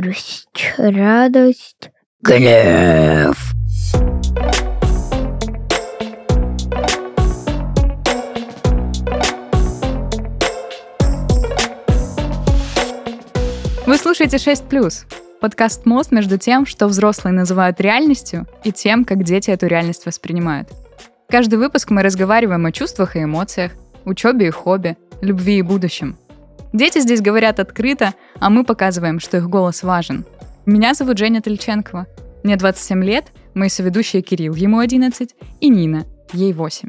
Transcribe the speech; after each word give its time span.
грусть, 0.00 0.74
радость, 0.76 1.90
гнев. 2.20 3.52
Вы 13.86 13.96
слушаете 13.98 14.38
6+, 14.38 15.06
подкаст 15.40 15.86
«Мост» 15.86 16.10
между 16.10 16.38
тем, 16.38 16.66
что 16.66 16.88
взрослые 16.88 17.32
называют 17.32 17.80
реальностью, 17.80 18.48
и 18.64 18.72
тем, 18.72 19.04
как 19.04 19.22
дети 19.22 19.52
эту 19.52 19.68
реальность 19.68 20.06
воспринимают. 20.06 20.70
Каждый 21.28 21.60
выпуск 21.60 21.90
мы 21.90 22.02
разговариваем 22.02 22.66
о 22.66 22.72
чувствах 22.72 23.14
и 23.14 23.22
эмоциях, 23.22 23.70
учебе 24.04 24.48
и 24.48 24.50
хобби, 24.50 24.96
любви 25.20 25.58
и 25.58 25.62
будущем. 25.62 26.16
Дети 26.74 26.98
здесь 26.98 27.20
говорят 27.20 27.60
открыто, 27.60 28.14
а 28.40 28.50
мы 28.50 28.64
показываем, 28.64 29.20
что 29.20 29.36
их 29.36 29.48
голос 29.48 29.84
важен. 29.84 30.24
Меня 30.66 30.92
зовут 30.94 31.18
Женя 31.18 31.40
Тельченкова. 31.40 32.08
Мне 32.42 32.56
27 32.56 33.04
лет, 33.04 33.26
мои 33.54 33.68
соведущие 33.68 34.22
Кирилл, 34.22 34.54
ему 34.56 34.80
11, 34.80 35.36
и 35.60 35.68
Нина, 35.68 36.04
ей 36.32 36.52
8. 36.52 36.88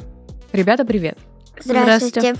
Ребята, 0.53 0.85
привет! 0.85 1.19
Здравствуйте. 1.63 2.33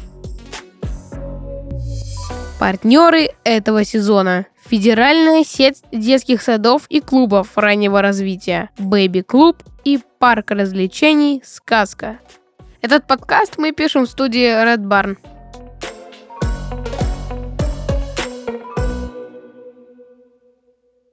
Партнеры 2.59 3.30
этого 3.44 3.84
сезона. 3.84 4.48
Федеральная 4.66 5.44
сеть 5.44 5.84
детских 5.91 6.41
садов 6.41 6.88
и 6.89 7.00
клубов 7.00 7.55
раннего 7.55 8.02
развития. 8.02 8.72
Бэби 8.80 9.22
Клуб 9.22 9.62
и 9.84 10.00
парк 10.17 10.50
развлечений 10.50 11.44
«Сказка». 11.45 12.17
Этот 12.81 13.05
подкаст 13.05 13.59
мы 13.59 13.72
пишем 13.72 14.08
в 14.08 14.09
студии 14.09 14.48
Red 14.48 14.88
Barn. 14.88 15.17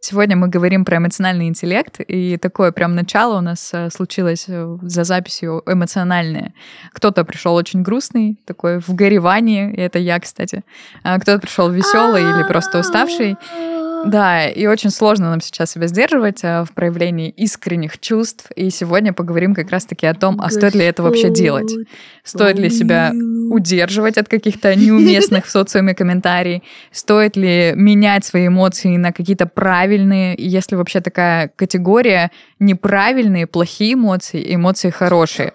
Сегодня 0.04 0.36
мы 0.36 0.48
говорим 0.48 0.84
про 0.84 0.96
эмоциональный 0.96 1.46
интеллект, 1.46 2.00
и 2.00 2.36
такое 2.36 2.72
прям 2.72 2.96
начало 2.96 3.38
у 3.38 3.40
нас 3.40 3.70
э, 3.72 3.88
случилось 3.88 4.46
э, 4.48 4.78
за 4.82 5.04
записью 5.04 5.62
эмоциональное. 5.64 6.54
Кто-то 6.92 7.24
пришел 7.24 7.54
очень 7.54 7.82
грустный, 7.82 8.36
такой 8.44 8.80
в 8.80 8.88
горевании, 8.96 9.72
и 9.72 9.80
это 9.80 10.00
я, 10.00 10.18
кстати. 10.18 10.64
А 11.04 11.20
кто-то 11.20 11.38
пришел 11.38 11.70
веселый 11.70 12.22
или 12.22 12.42
просто 12.48 12.80
уставший. 12.80 13.36
Да, 14.04 14.48
и 14.48 14.66
очень 14.66 14.90
сложно 14.90 15.30
нам 15.30 15.40
сейчас 15.40 15.72
себя 15.72 15.86
сдерживать 15.86 16.40
а, 16.44 16.64
в 16.64 16.72
проявлении 16.72 17.30
искренних 17.30 17.98
чувств. 18.00 18.50
И 18.56 18.70
сегодня 18.70 19.12
поговорим 19.12 19.54
как 19.54 19.70
раз-таки 19.70 20.06
о 20.06 20.14
том, 20.14 20.40
а 20.40 20.50
стоит 20.50 20.74
ли 20.74 20.84
это 20.84 21.02
вообще 21.02 21.30
делать. 21.30 21.72
Стоит 22.24 22.58
ли 22.58 22.70
себя 22.70 23.12
удерживать 23.50 24.18
от 24.18 24.28
каких-то 24.28 24.74
неуместных 24.74 25.46
в 25.46 25.50
социуме 25.50 25.94
комментариев? 25.94 26.62
Стоит 26.90 27.36
ли 27.36 27.72
менять 27.74 28.24
свои 28.24 28.48
эмоции 28.48 28.96
на 28.96 29.12
какие-то 29.12 29.46
правильные? 29.46 30.34
Если 30.38 30.76
вообще 30.76 31.00
такая 31.00 31.48
категория 31.54 32.30
неправильные, 32.58 33.46
плохие 33.46 33.94
эмоции, 33.94 34.54
эмоции 34.54 34.90
хорошие. 34.90 35.52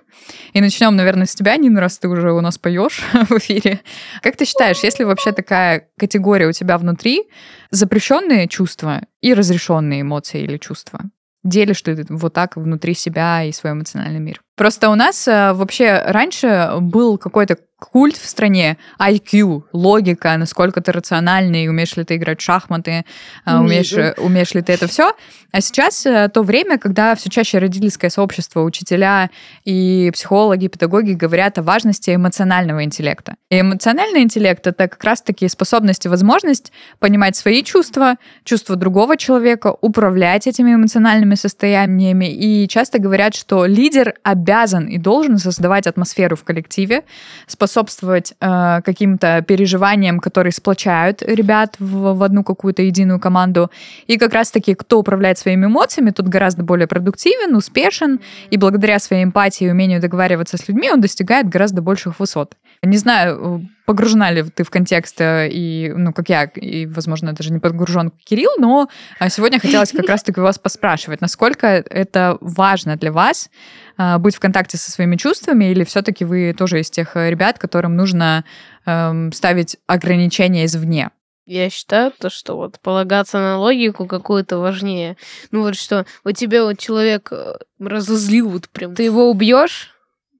И 0.53 0.61
начнем, 0.61 0.95
наверное, 0.95 1.25
с 1.25 1.35
тебя, 1.35 1.55
Нина, 1.57 1.79
раз 1.79 1.99
ты 1.99 2.07
уже 2.07 2.31
у 2.33 2.41
нас 2.41 2.57
поешь 2.57 3.03
в 3.13 3.31
эфире. 3.33 3.81
Как 4.21 4.35
ты 4.35 4.45
считаешь, 4.45 4.79
если 4.83 5.03
вообще 5.03 5.31
такая 5.31 5.87
категория 5.97 6.47
у 6.47 6.51
тебя 6.51 6.77
внутри, 6.77 7.23
запрещенные 7.71 8.47
чувства 8.47 9.01
и 9.21 9.33
разрешенные 9.33 10.01
эмоции 10.01 10.41
или 10.41 10.57
чувства? 10.57 11.01
Делишь 11.43 11.81
ты 11.81 12.05
вот 12.09 12.33
так 12.33 12.57
внутри 12.57 12.93
себя 12.93 13.43
и 13.43 13.51
свой 13.51 13.73
эмоциональный 13.73 14.19
мир? 14.19 14.41
Просто 14.57 14.89
у 14.89 14.95
нас 14.95 15.27
э, 15.27 15.53
вообще 15.53 16.01
раньше 16.03 16.71
был 16.81 17.19
какой-то 17.19 17.57
культ 17.79 18.17
в 18.17 18.27
стране 18.27 18.79
IQ, 18.99 19.65
логика, 19.71 20.35
насколько 20.35 20.81
ты 20.81 20.91
рациональный, 20.91 21.69
умеешь 21.69 21.95
ли 21.95 22.03
ты 22.03 22.15
играть 22.15 22.41
в 22.41 22.43
шахматы, 22.43 23.05
э, 23.45 23.55
умеешь, 23.55 23.93
э, 23.93 24.15
умеешь 24.17 24.55
ли 24.55 24.63
ты 24.63 24.73
это 24.73 24.87
все. 24.87 25.13
А 25.51 25.61
сейчас 25.61 26.01
то 26.01 26.41
время, 26.41 26.79
когда 26.79 27.15
все 27.15 27.29
чаще 27.29 27.59
родительское 27.59 28.09
сообщество, 28.09 28.63
учителя 28.63 29.29
и 29.63 30.09
психологи, 30.11 30.67
педагоги 30.67 31.13
говорят 31.13 31.57
о 31.59 31.61
важности 31.61 32.13
эмоционального 32.13 32.83
интеллекта. 32.83 33.35
И 33.49 33.61
эмоциональный 33.61 34.23
интеллект— 34.23 34.59
это 34.67 34.87
как 34.87 35.03
раз-таки 35.03 35.47
способность 35.47 36.05
и 36.05 36.09
возможность 36.09 36.73
понимать 36.99 37.35
свои 37.35 37.63
чувства, 37.63 38.15
чувства 38.43 38.75
другого 38.75 39.17
человека, 39.17 39.73
управлять 39.81 40.47
этими 40.47 40.73
эмоциональными 40.73 41.35
состояниями. 41.35 42.25
И 42.25 42.67
часто 42.67 42.99
говорят, 42.99 43.33
что 43.35 43.65
лидер 43.65 44.15
обязан 44.23 44.46
обязан 44.47 44.87
и 44.87 44.97
должен 44.97 45.37
создавать 45.37 45.87
атмосферу 45.87 46.35
в 46.35 46.43
коллективе, 46.43 47.03
способствовать 47.47 48.33
э, 48.39 48.81
каким-то 48.83 49.43
переживаниям, 49.47 50.19
которые 50.19 50.53
сплочают 50.53 51.21
ребят 51.21 51.75
в, 51.79 52.13
в 52.13 52.23
одну 52.23 52.43
какую-то 52.43 52.81
единую 52.81 53.19
команду. 53.19 53.69
И 54.07 54.17
как 54.17 54.33
раз-таки, 54.33 54.73
кто 54.73 54.99
управляет 54.99 55.37
своими 55.37 55.65
эмоциями, 55.65 56.11
тут 56.11 56.27
гораздо 56.27 56.63
более 56.63 56.87
продуктивен, 56.87 57.55
успешен, 57.55 58.19
и 58.49 58.57
благодаря 58.57 58.99
своей 58.99 59.23
эмпатии 59.23 59.67
и 59.67 59.71
умению 59.71 59.99
договариваться 59.99 60.57
с 60.57 60.67
людьми 60.67 60.89
он 60.91 61.01
достигает 61.01 61.49
гораздо 61.49 61.81
больших 61.81 62.19
высот. 62.19 62.55
Не 62.83 62.97
знаю, 62.97 63.67
погружена 63.85 64.31
ли 64.31 64.43
ты 64.43 64.63
в 64.63 64.69
контекст, 64.69 65.19
э, 65.21 65.49
и, 65.49 65.91
ну, 65.95 66.13
как 66.13 66.29
я, 66.29 66.43
и, 66.43 66.85
возможно, 66.85 67.33
даже 67.33 67.51
не 67.51 67.59
погружен 67.59 68.11
Кирилл, 68.23 68.51
но 68.57 68.89
а, 69.19 69.29
сегодня 69.29 69.59
хотелось 69.59 69.91
как 69.91 70.05
раз-таки 70.09 70.39
вас 70.39 70.59
поспрашивать, 70.59 71.21
насколько 71.21 71.67
это 71.67 72.37
важно 72.41 72.97
для 72.97 73.11
вас 73.11 73.49
а, 73.97 74.19
быть 74.19 74.35
в 74.35 74.39
контакте 74.39 74.77
со 74.77 74.91
своими 74.91 75.15
чувствами, 75.15 75.71
или 75.71 75.83
все-таки 75.83 76.25
вы 76.25 76.53
тоже 76.57 76.81
из 76.81 76.89
тех 76.89 77.15
э, 77.15 77.29
ребят, 77.29 77.57
которым 77.57 77.95
нужно 77.95 78.43
эм, 78.85 79.31
ставить 79.31 79.77
ограничения 79.87 80.65
извне? 80.65 81.09
Я 81.47 81.69
считаю, 81.69 82.11
то, 82.11 82.29
что 82.29 82.57
вот 82.57 82.77
полагаться 82.81 83.39
на 83.39 83.57
логику 83.57 84.05
какую-то 84.05 84.57
важнее. 84.57 85.15
Ну 85.51 85.61
вот 85.61 85.75
что, 85.77 86.05
вот 86.25 86.33
тебе 86.33 86.61
вот 86.61 86.77
человек 86.77 87.29
э, 87.31 87.53
разозлил, 87.79 88.49
вот 88.49 88.67
прям, 88.67 88.93
ты 88.93 89.03
его 89.03 89.31
убьешь, 89.31 89.96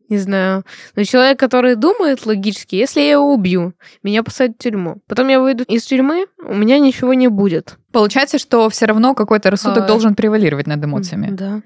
не 0.09 0.17
знаю. 0.17 0.63
Но 0.95 1.03
человек, 1.03 1.39
который 1.39 1.75
думает 1.75 2.25
логически, 2.25 2.75
если 2.75 3.01
я 3.01 3.11
его 3.11 3.33
убью, 3.33 3.73
меня 4.03 4.23
посадят 4.23 4.55
в 4.57 4.63
тюрьму. 4.63 4.97
Потом 5.07 5.27
я 5.27 5.39
выйду 5.39 5.63
из 5.63 5.83
тюрьмы, 5.83 6.27
у 6.43 6.55
меня 6.55 6.79
ничего 6.79 7.13
не 7.13 7.27
будет. 7.27 7.77
Получается, 7.91 8.37
что 8.37 8.69
все 8.69 8.85
равно 8.85 9.13
какой-то 9.13 9.49
рассудок 9.49 9.83
а... 9.83 9.87
должен 9.87 10.15
превалировать 10.15 10.67
над 10.67 10.83
эмоциями. 10.83 11.29
Да. 11.31 11.61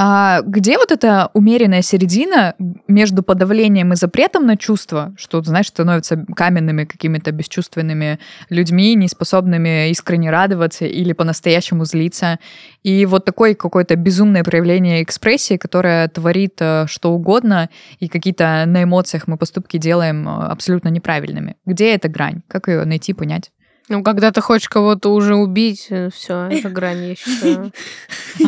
А 0.00 0.42
где 0.42 0.78
вот 0.78 0.92
эта 0.92 1.28
умеренная 1.34 1.82
середина 1.82 2.54
между 2.86 3.24
подавлением 3.24 3.92
и 3.92 3.96
запретом 3.96 4.46
на 4.46 4.56
чувства, 4.56 5.12
что, 5.18 5.42
знаешь, 5.42 5.66
становятся 5.66 6.24
каменными 6.36 6.84
какими-то 6.84 7.32
бесчувственными 7.32 8.20
людьми, 8.48 8.94
неспособными 8.94 9.90
искренне 9.90 10.30
радоваться 10.30 10.84
или 10.84 11.12
по-настоящему 11.14 11.84
злиться, 11.84 12.38
и 12.84 13.06
вот 13.06 13.24
такое 13.24 13.56
какое-то 13.56 13.96
безумное 13.96 14.44
проявление 14.44 15.02
экспрессии, 15.02 15.56
которое 15.56 16.06
творит 16.06 16.54
э, 16.60 16.84
что 16.86 17.10
угодно, 17.12 17.68
и 17.98 18.06
какие-то 18.06 18.66
на 18.66 18.84
эмоциях 18.84 19.26
мы 19.26 19.36
поступки 19.36 19.78
делаем 19.78 20.28
э, 20.28 20.46
абсолютно 20.46 20.90
неправильными. 20.90 21.56
Где 21.66 21.92
эта 21.92 22.08
грань? 22.08 22.42
Как 22.46 22.68
ее 22.68 22.84
найти, 22.84 23.14
понять? 23.14 23.50
Ну, 23.88 24.02
когда 24.02 24.30
ты 24.30 24.40
хочешь 24.40 24.68
кого-то 24.68 25.12
уже 25.12 25.34
убить, 25.34 25.86
э, 25.90 26.10
все, 26.14 26.48
это 26.50 26.68
грань, 26.68 27.08
я 27.08 27.14
считаю. 27.14 27.72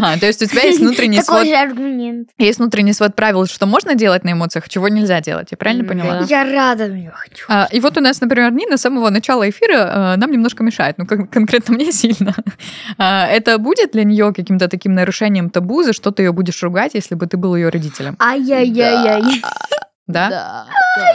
А, 0.01 0.17
то 0.17 0.27
есть 0.27 0.41
у 0.41 0.47
тебя 0.47 0.63
есть 0.63 0.79
внутренний 0.79 1.21
свод... 1.21 1.39
Такой 1.41 1.49
же 1.49 1.57
аргумент. 1.57 2.29
Есть 2.39 2.59
внутренний 2.61 2.93
свод 2.93 3.17
правил, 3.17 3.47
что 3.47 3.67
можно 3.67 3.97
делать 3.97 4.23
на 4.23 4.33
эмоциях, 4.33 4.69
чего 4.69 4.87
нельзя 4.89 5.21
делать. 5.21 5.49
Я 5.51 5.57
правильно 5.57 5.85
поняла? 5.85 6.25
Я 6.29 6.45
рада, 6.45 6.87
я 6.87 7.11
хочу. 7.11 7.45
А, 7.49 7.69
и 7.73 7.81
вот 7.81 7.97
у 7.99 8.01
нас, 8.01 8.21
например, 8.21 8.53
Нина 8.53 8.77
с 8.77 8.83
самого 8.83 9.11
начала 9.11 9.49
эфира 9.51 9.91
а, 9.93 10.17
нам 10.17 10.31
немножко 10.31 10.63
мешает. 10.63 10.97
Ну, 10.99 11.07
кон- 11.07 11.27
конкретно 11.27 11.75
мне 11.75 11.91
сильно. 11.91 12.35
А, 12.99 13.27
это 13.27 13.59
будет 13.59 13.91
для 13.93 14.05
нее 14.05 14.33
каким-то 14.33 14.69
таким 14.69 14.95
нарушением 14.95 15.51
табу, 15.51 15.83
за 15.83 15.93
что 15.93 16.13
ты 16.13 16.23
ее 16.23 16.33
будешь 16.33 16.63
ругать, 16.63 16.95
если 16.95 17.17
бы 17.17 17.27
ты 17.27 17.37
был 17.37 17.57
ее 17.57 17.69
родителем? 17.69 18.17
Ай-яй-яй-яй. 18.21 19.41
Да? 19.43 19.51
Да. 20.13 20.67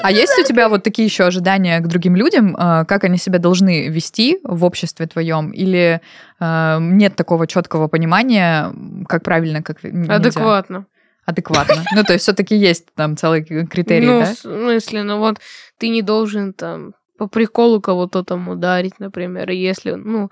А 0.04 0.12
есть 0.12 0.38
у 0.40 0.44
тебя 0.44 0.70
вот 0.70 0.84
такие 0.84 1.06
еще 1.06 1.26
ожидания 1.26 1.80
к 1.80 1.88
другим 1.88 2.16
людям, 2.16 2.56
э, 2.56 2.86
как 2.86 3.04
они 3.04 3.18
себя 3.18 3.40
должны 3.40 3.90
вести 3.90 4.40
в 4.44 4.64
обществе 4.64 5.06
твоем, 5.08 5.52
или 5.52 6.02
э, 6.40 6.78
нет 6.80 7.16
такого 7.16 7.48
четкого 7.48 7.88
понимания, 7.88 8.74
как 9.08 9.24
правильно, 9.24 9.62
как 9.62 9.84
нельзя? 9.84 10.16
Адекватно. 10.16 10.86
Адекватно. 11.26 11.84
Ну, 11.96 12.04
то 12.04 12.14
есть 12.14 12.24
все-таки 12.24 12.56
есть 12.56 12.94
там 12.94 13.18
целый 13.18 13.44
критерий, 13.44 14.06
ну, 14.06 14.20
да? 14.22 14.26
в 14.34 14.38
смысле, 14.38 15.04
ну 15.04 15.18
вот 15.18 15.40
ты 15.80 15.90
не 15.90 16.02
должен 16.02 16.54
там 16.54 16.94
по 17.18 17.28
приколу 17.28 17.82
кого-то 17.82 18.24
там 18.24 18.48
ударить, 18.50 19.00
например, 19.00 19.50
если, 19.52 19.92
ну, 19.94 20.30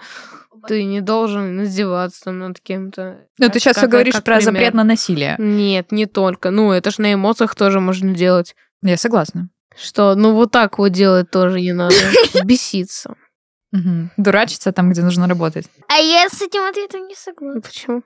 ты 0.68 0.84
не 0.86 1.02
должен 1.02 1.64
издеваться 1.64 2.26
там 2.26 2.40
над 2.40 2.60
кем-то. 2.60 3.20
Ну, 3.38 3.50
ты 3.50 3.60
сейчас 3.60 3.76
Как- 3.78 3.90
говоришь 3.90 4.14
как 4.16 4.24
про 4.24 4.38
пример. 4.38 4.54
запрет 4.54 4.74
на 4.74 4.84
насилие. 4.84 5.36
Нет, 5.40 5.92
не 5.92 6.06
только. 6.06 6.52
Ну, 6.52 6.72
это 6.72 6.92
ж 6.92 7.00
на 7.00 7.14
эмоциях 7.14 7.56
тоже 7.56 7.80
можно 7.80 8.14
делать. 8.14 8.56
Я 8.82 8.98
согласна. 8.98 9.50
Что, 9.76 10.16
ну, 10.16 10.34
вот 10.34 10.52
так 10.52 10.78
вот 10.78 10.90
делать 10.90 11.32
тоже 11.32 11.60
не 11.60 11.74
надо. 11.74 11.96
Беситься. 12.46 13.16
Дурачиться 14.18 14.72
там, 14.72 14.92
где 14.92 15.02
нужно 15.02 15.28
работать. 15.28 15.66
А 15.90 15.96
я 15.96 16.30
с 16.30 16.42
этим 16.42 16.62
ответом 16.64 17.08
не 17.08 17.16
согласна. 17.16 17.62
Почему? 17.62 18.04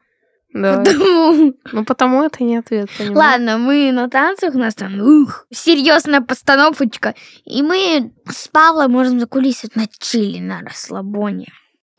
Да. 0.54 0.78
Потому- 0.84 1.54
Ну, 1.74 1.86
потому 1.86 2.24
это 2.24 2.44
не 2.44 2.58
ответ, 2.58 2.90
понимаешь? 2.98 3.18
Ладно, 3.18 3.58
мы 3.58 3.92
на 3.92 4.10
танцах, 4.10 4.56
у 4.56 4.58
нас 4.58 4.76
там 4.76 5.00
ух, 5.00 5.46
серьезная 5.52 6.22
постановочка. 6.22 7.14
И 7.46 7.62
мы 7.62 8.12
с 8.30 8.48
Павлом 8.48 8.92
можем 8.92 9.20
закулисить 9.20 9.76
на 9.76 9.88
чили, 9.88 10.40
на 10.40 10.62
расслабоне. 10.62 11.48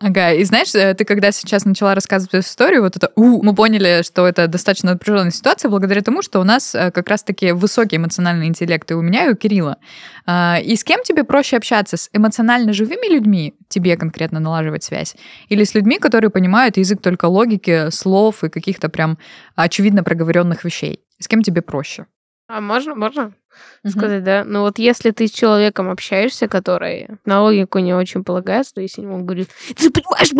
Ага, 0.01 0.33
и 0.33 0.45
знаешь, 0.45 0.73
э, 0.77 0.95
ты 0.95 1.05
когда 1.05 1.33
сейчас 1.33 1.65
начала 1.65 1.93
рассказывать 1.93 2.33
эту 2.33 2.47
историю, 2.47 2.83
вот 2.83 2.95
это 2.95 3.11
у, 3.17 3.43
мы 3.43 3.53
поняли, 3.53 4.03
что 4.05 4.29
это 4.29 4.47
достаточно 4.47 4.93
напряженная 4.93 5.33
ситуация 5.33 5.71
благодаря 5.71 6.03
тому, 6.03 6.23
что 6.23 6.39
у 6.39 6.45
нас 6.45 6.73
э, 6.73 6.93
как 6.93 7.09
раз-таки 7.09 7.51
высокий 7.51 7.97
эмоциональный 7.97 8.47
интеллект 8.47 8.89
и 8.93 8.95
у 8.95 9.03
меня, 9.03 9.27
и 9.27 9.31
у 9.31 9.35
Кирилла. 9.35 9.79
А, 10.25 10.59
и 10.63 10.77
с 10.77 10.85
кем 10.85 11.03
тебе 11.03 11.25
проще 11.25 11.57
общаться? 11.57 11.97
С 11.97 12.11
эмоционально 12.13 12.73
живыми 12.73 13.13
людьми, 13.13 13.55
тебе 13.69 13.97
конкретно 13.97 14.39
налаживать 14.39 14.85
связь? 14.85 15.17
Или 15.49 15.65
с 15.65 15.75
людьми, 15.75 15.99
которые 15.99 16.31
понимают 16.31 16.77
язык 16.77 17.03
только 17.03 17.25
логики, 17.25 17.91
слов 17.91 18.45
и 18.45 18.51
каких-то 18.51 18.89
прям 18.89 19.19
очевидно 19.57 20.05
проговоренных 20.05 20.63
вещей? 20.63 21.01
С 21.19 21.27
кем 21.27 21.43
тебе 21.43 21.61
проще? 21.61 22.07
А 22.51 22.63
можно, 22.63 22.95
можно 22.95 23.21
mm-hmm. 23.21 23.91
сказать, 23.91 24.25
да? 24.25 24.43
Ну 24.43 24.63
вот 24.63 24.79
если 24.79 25.11
ты 25.11 25.29
с 25.29 25.31
человеком 25.31 25.91
общаешься, 25.91 26.49
который 26.49 27.09
на 27.27 27.43
логику 27.43 27.79
не 27.79 27.93
очень 27.93 28.25
полагается, 28.25 28.75
то 28.75 28.81
если 28.81 29.03
ему 29.03 29.23
говорит, 29.23 29.51
ты 29.77 29.91
понимаешь, 29.91 30.33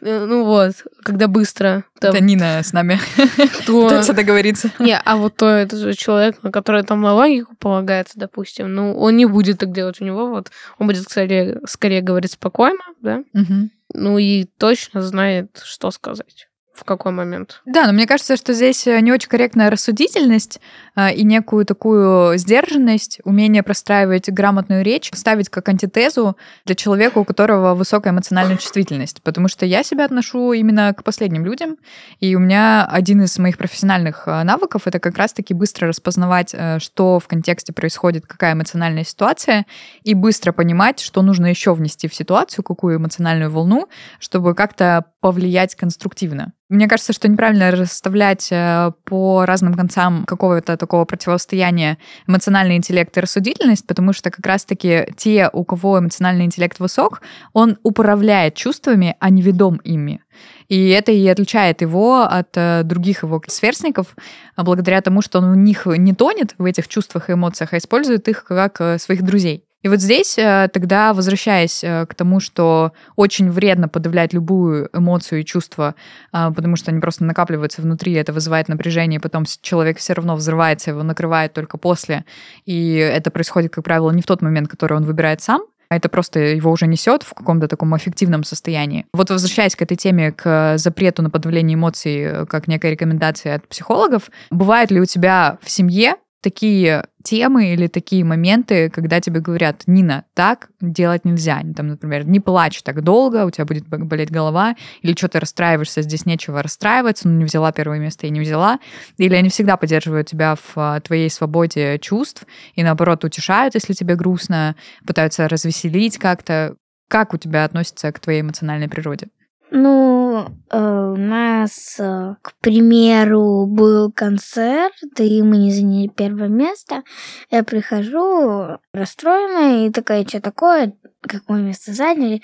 ну 0.00 0.44
вот, 0.44 0.72
когда 1.02 1.28
быстро. 1.28 1.84
Там, 1.98 2.14
это 2.14 2.22
Нина 2.22 2.62
с 2.62 2.74
нами 2.74 3.00
то... 3.66 3.84
пытается 3.84 4.12
договориться. 4.12 4.70
Не, 4.78 4.98
а 4.98 5.16
вот 5.16 5.36
то 5.36 5.46
это 5.46 5.78
же 5.78 5.94
человек, 5.94 6.42
на 6.42 6.52
который 6.52 6.82
там 6.82 7.00
на 7.00 7.14
логику 7.14 7.56
полагается, 7.56 8.18
допустим, 8.18 8.74
ну 8.74 8.94
он 8.98 9.16
не 9.16 9.24
будет 9.24 9.60
так 9.60 9.72
делать 9.72 10.02
у 10.02 10.04
него, 10.04 10.26
вот 10.26 10.50
он 10.78 10.88
будет 10.88 11.04
скорее, 11.04 11.58
скорее 11.66 12.02
говорить 12.02 12.32
спокойно, 12.32 12.82
да? 13.00 13.22
Mm-hmm. 13.34 13.68
Ну 13.94 14.18
и 14.18 14.44
точно 14.44 15.00
знает, 15.00 15.58
что 15.64 15.90
сказать 15.90 16.48
в 16.82 16.84
какой 16.84 17.12
момент. 17.12 17.62
Да, 17.64 17.86
но 17.86 17.92
мне 17.92 18.08
кажется, 18.08 18.36
что 18.36 18.52
здесь 18.52 18.88
э, 18.88 19.00
не 19.00 19.12
очень 19.12 19.28
корректная 19.28 19.70
рассудительность 19.70 20.60
э, 20.96 21.14
и 21.14 21.22
некую 21.22 21.64
такую 21.64 22.36
сдержанность, 22.36 23.20
умение 23.22 23.62
простраивать 23.62 24.28
грамотную 24.28 24.82
речь, 24.82 25.10
ставить 25.14 25.48
как 25.48 25.68
антитезу 25.68 26.36
для 26.64 26.74
человека, 26.74 27.18
у 27.18 27.24
которого 27.24 27.74
высокая 27.74 28.12
эмоциональная 28.12 28.56
чувствительность. 28.56 29.22
Потому 29.22 29.46
что 29.46 29.64
я 29.64 29.84
себя 29.84 30.06
отношу 30.06 30.52
именно 30.52 30.92
к 30.92 31.04
последним 31.04 31.44
людям, 31.44 31.76
и 32.18 32.34
у 32.34 32.40
меня 32.40 32.84
один 32.84 33.22
из 33.22 33.38
моих 33.38 33.58
профессиональных 33.58 34.24
э, 34.26 34.42
навыков— 34.42 34.82
это 34.86 34.98
как 34.98 35.16
раз-таки 35.16 35.54
быстро 35.54 35.86
распознавать, 35.86 36.54
что 36.78 37.20
в 37.20 37.28
контексте 37.28 37.72
происходит, 37.72 38.26
какая 38.26 38.54
эмоциональная 38.54 39.04
ситуация, 39.04 39.66
и 40.02 40.14
быстро 40.14 40.50
понимать, 40.52 40.98
что 40.98 41.22
нужно 41.22 41.46
еще 41.46 41.74
внести 41.74 42.08
в 42.08 42.14
ситуацию, 42.14 42.64
какую 42.64 42.96
эмоциональную 42.96 43.50
волну, 43.50 43.88
чтобы 44.18 44.56
как-то 44.56 45.04
повлиять 45.22 45.76
конструктивно. 45.76 46.52
Мне 46.68 46.88
кажется, 46.88 47.12
что 47.12 47.28
неправильно 47.28 47.70
расставлять 47.70 48.48
э, 48.50 48.90
по 49.04 49.46
разным 49.46 49.74
концам 49.74 50.24
какого-то 50.24 50.76
такого 50.76 51.04
противостояния 51.04 51.96
эмоциональный 52.26 52.76
интеллект 52.76 53.16
и 53.16 53.20
рассудительность, 53.20 53.86
потому 53.86 54.12
что 54.12 54.32
как 54.32 54.44
раз-таки 54.44 55.06
те, 55.16 55.48
у 55.52 55.64
кого 55.64 56.00
эмоциональный 56.00 56.44
интеллект 56.44 56.80
высок, 56.80 57.22
он 57.52 57.78
управляет 57.84 58.56
чувствами, 58.56 59.14
а 59.20 59.30
не 59.30 59.42
ведом 59.42 59.76
ими. 59.84 60.24
И 60.68 60.88
это 60.88 61.12
и 61.12 61.24
отличает 61.28 61.82
его 61.82 62.22
от 62.22 62.48
э, 62.56 62.82
других 62.82 63.22
его 63.22 63.40
сверстников, 63.46 64.16
благодаря 64.56 65.00
тому, 65.02 65.22
что 65.22 65.38
он 65.38 65.52
в 65.52 65.56
них 65.56 65.86
не 65.86 66.14
тонет, 66.14 66.56
в 66.58 66.64
этих 66.64 66.88
чувствах 66.88 67.30
и 67.30 67.34
эмоциях, 67.34 67.74
а 67.74 67.78
использует 67.78 68.26
их 68.26 68.42
как 68.42 68.80
э, 68.80 68.98
своих 68.98 69.22
друзей. 69.22 69.64
И 69.82 69.88
вот 69.88 70.00
здесь 70.00 70.38
э, 70.38 70.68
тогда, 70.72 71.12
возвращаясь 71.12 71.82
э, 71.82 72.06
к 72.06 72.14
тому, 72.14 72.38
что 72.38 72.92
очень 73.16 73.50
вредно 73.50 73.88
подавлять 73.88 74.32
любую 74.32 74.88
эмоцию 74.92 75.40
и 75.40 75.44
чувство, 75.44 75.96
э, 76.32 76.52
потому 76.54 76.76
что 76.76 76.92
они 76.92 77.00
просто 77.00 77.24
накапливаются 77.24 77.82
внутри, 77.82 78.12
это 78.12 78.32
вызывает 78.32 78.68
напряжение, 78.68 79.18
и 79.18 79.22
потом 79.22 79.44
человек 79.60 79.98
все 79.98 80.12
равно 80.12 80.36
взрывается, 80.36 80.90
его 80.90 81.02
накрывает 81.02 81.52
только 81.52 81.78
после, 81.78 82.24
и 82.64 82.94
это 82.94 83.30
происходит, 83.30 83.72
как 83.72 83.84
правило, 83.84 84.10
не 84.12 84.22
в 84.22 84.26
тот 84.26 84.40
момент, 84.40 84.68
который 84.68 84.96
он 84.96 85.04
выбирает 85.04 85.42
сам, 85.42 85.62
а 85.88 85.96
это 85.96 86.08
просто 86.08 86.38
его 86.38 86.70
уже 86.70 86.86
несет 86.86 87.24
в 87.24 87.34
каком-то 87.34 87.68
таком 87.68 87.94
эффективном 87.96 88.44
состоянии. 88.44 89.04
Вот 89.12 89.30
возвращаясь 89.30 89.76
к 89.76 89.82
этой 89.82 89.96
теме, 89.96 90.32
к 90.32 90.78
запрету 90.78 91.22
на 91.22 91.28
подавление 91.28 91.74
эмоций, 91.74 92.46
как 92.46 92.66
некая 92.66 92.92
рекомендация 92.92 93.56
от 93.56 93.68
психологов, 93.68 94.30
бывает 94.50 94.90
ли 94.90 95.00
у 95.00 95.04
тебя 95.04 95.58
в 95.60 95.70
семье 95.70 96.14
такие 96.42 97.04
темы 97.22 97.72
или 97.72 97.86
такие 97.86 98.24
моменты, 98.24 98.90
когда 98.90 99.20
тебе 99.20 99.40
говорят, 99.40 99.84
Нина, 99.86 100.24
так 100.34 100.68
делать 100.80 101.24
нельзя. 101.24 101.62
Там, 101.76 101.88
например, 101.88 102.26
не 102.26 102.40
плачь 102.40 102.82
так 102.82 103.02
долго, 103.02 103.46
у 103.46 103.50
тебя 103.50 103.64
будет 103.64 103.86
болеть 103.86 104.30
голова, 104.30 104.74
или 105.00 105.14
что 105.16 105.28
ты 105.28 105.38
расстраиваешься, 105.40 106.02
здесь 106.02 106.26
нечего 106.26 106.62
расстраиваться, 106.62 107.28
ну 107.28 107.38
не 107.38 107.44
взяла 107.44 107.72
первое 107.72 107.98
место 107.98 108.26
и 108.26 108.30
не 108.30 108.40
взяла. 108.40 108.80
Или 109.16 109.36
они 109.36 109.48
всегда 109.48 109.76
поддерживают 109.76 110.28
тебя 110.28 110.56
в 110.56 110.72
а, 110.76 111.00
твоей 111.00 111.30
свободе 111.30 111.98
чувств 112.00 112.44
и, 112.74 112.82
наоборот, 112.82 113.24
утешают, 113.24 113.74
если 113.74 113.92
тебе 113.92 114.16
грустно, 114.16 114.74
пытаются 115.06 115.48
развеселить 115.48 116.18
как-то. 116.18 116.76
Как 117.08 117.34
у 117.34 117.36
тебя 117.36 117.64
относятся 117.64 118.10
к 118.10 118.20
твоей 118.20 118.40
эмоциональной 118.40 118.88
природе? 118.88 119.28
Ну, 119.74 120.48
э, 120.70 120.78
у 120.78 121.16
нас, 121.16 121.96
э, 121.98 122.34
к 122.42 122.52
примеру, 122.60 123.64
был 123.66 124.12
концерт, 124.12 124.92
и 125.18 125.42
мы 125.42 125.56
не 125.56 125.72
заняли 125.72 126.08
первое 126.08 126.48
место. 126.48 127.04
Я 127.50 127.64
прихожу 127.64 128.76
расстроенная 128.92 129.86
и 129.86 129.90
такая, 129.90 130.26
что 130.28 130.42
такое, 130.42 130.92
какое 131.22 131.62
место 131.62 131.94
заняли? 131.94 132.42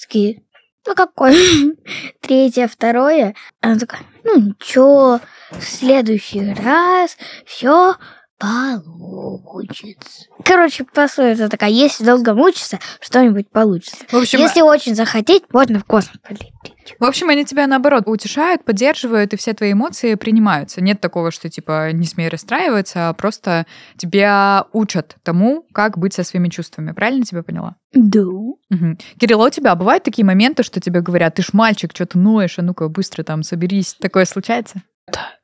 Такие, 0.00 0.42
ну 0.86 0.94
какое? 0.94 1.36
Третье, 2.22 2.66
второе. 2.66 3.34
Она 3.60 3.78
такая, 3.78 4.00
ну 4.24 4.40
ничего, 4.40 5.20
в 5.50 5.62
следующий 5.62 6.54
раз 6.54 7.18
все 7.44 7.96
получится. 8.44 10.24
Короче, 10.44 10.84
пословица 10.84 11.48
такая, 11.48 11.70
если 11.70 12.04
долго 12.04 12.34
мучиться, 12.34 12.78
что-нибудь 13.00 13.50
получится. 13.50 13.96
В 14.10 14.14
общем, 14.14 14.40
если 14.40 14.60
очень 14.60 14.94
захотеть, 14.94 15.44
можно 15.52 15.78
в 15.78 15.84
космос 15.84 16.18
полететь. 16.22 16.52
В 16.98 17.04
общем, 17.04 17.30
они 17.30 17.44
тебя, 17.44 17.66
наоборот, 17.66 18.04
утешают, 18.06 18.64
поддерживают, 18.64 19.32
и 19.32 19.36
все 19.36 19.54
твои 19.54 19.72
эмоции 19.72 20.14
принимаются. 20.16 20.82
Нет 20.82 21.00
такого, 21.00 21.30
что, 21.30 21.48
типа, 21.48 21.92
не 21.92 22.06
смей 22.06 22.28
расстраиваться, 22.28 23.08
а 23.08 23.12
просто 23.14 23.66
тебя 23.96 24.66
учат 24.72 25.16
тому, 25.22 25.66
как 25.72 25.98
быть 25.98 26.12
со 26.12 26.24
своими 26.24 26.48
чувствами. 26.48 26.92
Правильно 26.92 27.24
тебя 27.24 27.42
поняла? 27.42 27.76
Да. 27.92 28.20
Угу. 28.24 28.98
Кирилл, 29.18 29.42
а 29.42 29.46
у 29.46 29.50
тебя 29.50 29.74
бывают 29.74 30.04
такие 30.04 30.24
моменты, 30.24 30.62
что 30.62 30.80
тебе 30.80 31.00
говорят, 31.00 31.36
ты 31.36 31.42
ж 31.42 31.52
мальчик, 31.52 31.90
что 31.94 32.06
ты 32.06 32.18
ноешь, 32.18 32.58
а 32.58 32.62
ну-ка 32.62 32.88
быстро 32.88 33.22
там 33.22 33.42
соберись. 33.42 33.94
Такое 34.00 34.24
случается? 34.24 34.82
Да, 35.06 35.20
да. 35.20 35.43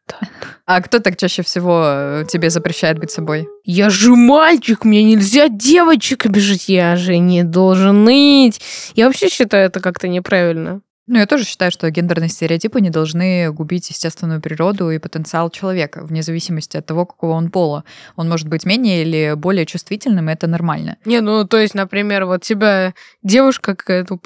А 0.67 0.81
кто 0.83 1.01
так 1.01 1.17
чаще 1.17 1.43
всего 1.43 1.83
э, 1.85 2.25
тебе 2.29 2.51
запрещает 2.51 2.99
быть 2.99 3.11
собой? 3.11 3.49
Я 3.65 3.91
же 3.91 4.15
мальчик, 4.15 4.85
мне 4.85 5.03
нельзя 5.03 5.49
девочек 5.49 6.27
обижать, 6.27 6.69
я 6.69 6.97
же 6.97 7.19
не 7.19 7.43
должен 7.43 8.05
ныть. 8.05 8.61
Я 8.95 9.07
вообще 9.07 9.29
считаю 9.29 9.67
это 9.67 9.81
как-то 9.81 10.07
неправильно. 10.07 10.83
Ну, 11.13 11.19
я 11.19 11.27
тоже 11.27 11.45
считаю, 11.45 11.73
что 11.73 11.91
гендерные 11.91 12.29
стереотипы 12.29 12.81
не 12.81 12.91
должны 12.91 13.51
губить 13.51 13.91
естественную 13.91 14.41
природу 14.41 14.93
и 14.93 14.99
потенциал 14.99 15.51
человека, 15.51 16.05
вне 16.05 16.23
зависимости 16.23 16.77
от 16.77 16.87
того, 16.87 17.05
какого 17.05 17.33
он 17.33 17.51
пола. 17.51 17.83
Он 18.15 18.29
может 18.29 18.47
быть 18.47 18.65
менее 18.65 19.03
или 19.03 19.35
более 19.35 19.67
чувствительным, 19.67 20.31
и 20.31 20.33
это 20.33 20.47
нормально. 20.47 20.99
Не, 21.05 21.21
ну, 21.21 21.45
то 21.45 21.59
есть, 21.59 21.75
например, 21.75 22.27
вот 22.27 22.43
тебя 22.43 22.95
девушка 23.25 23.75
какая-то 23.75 24.19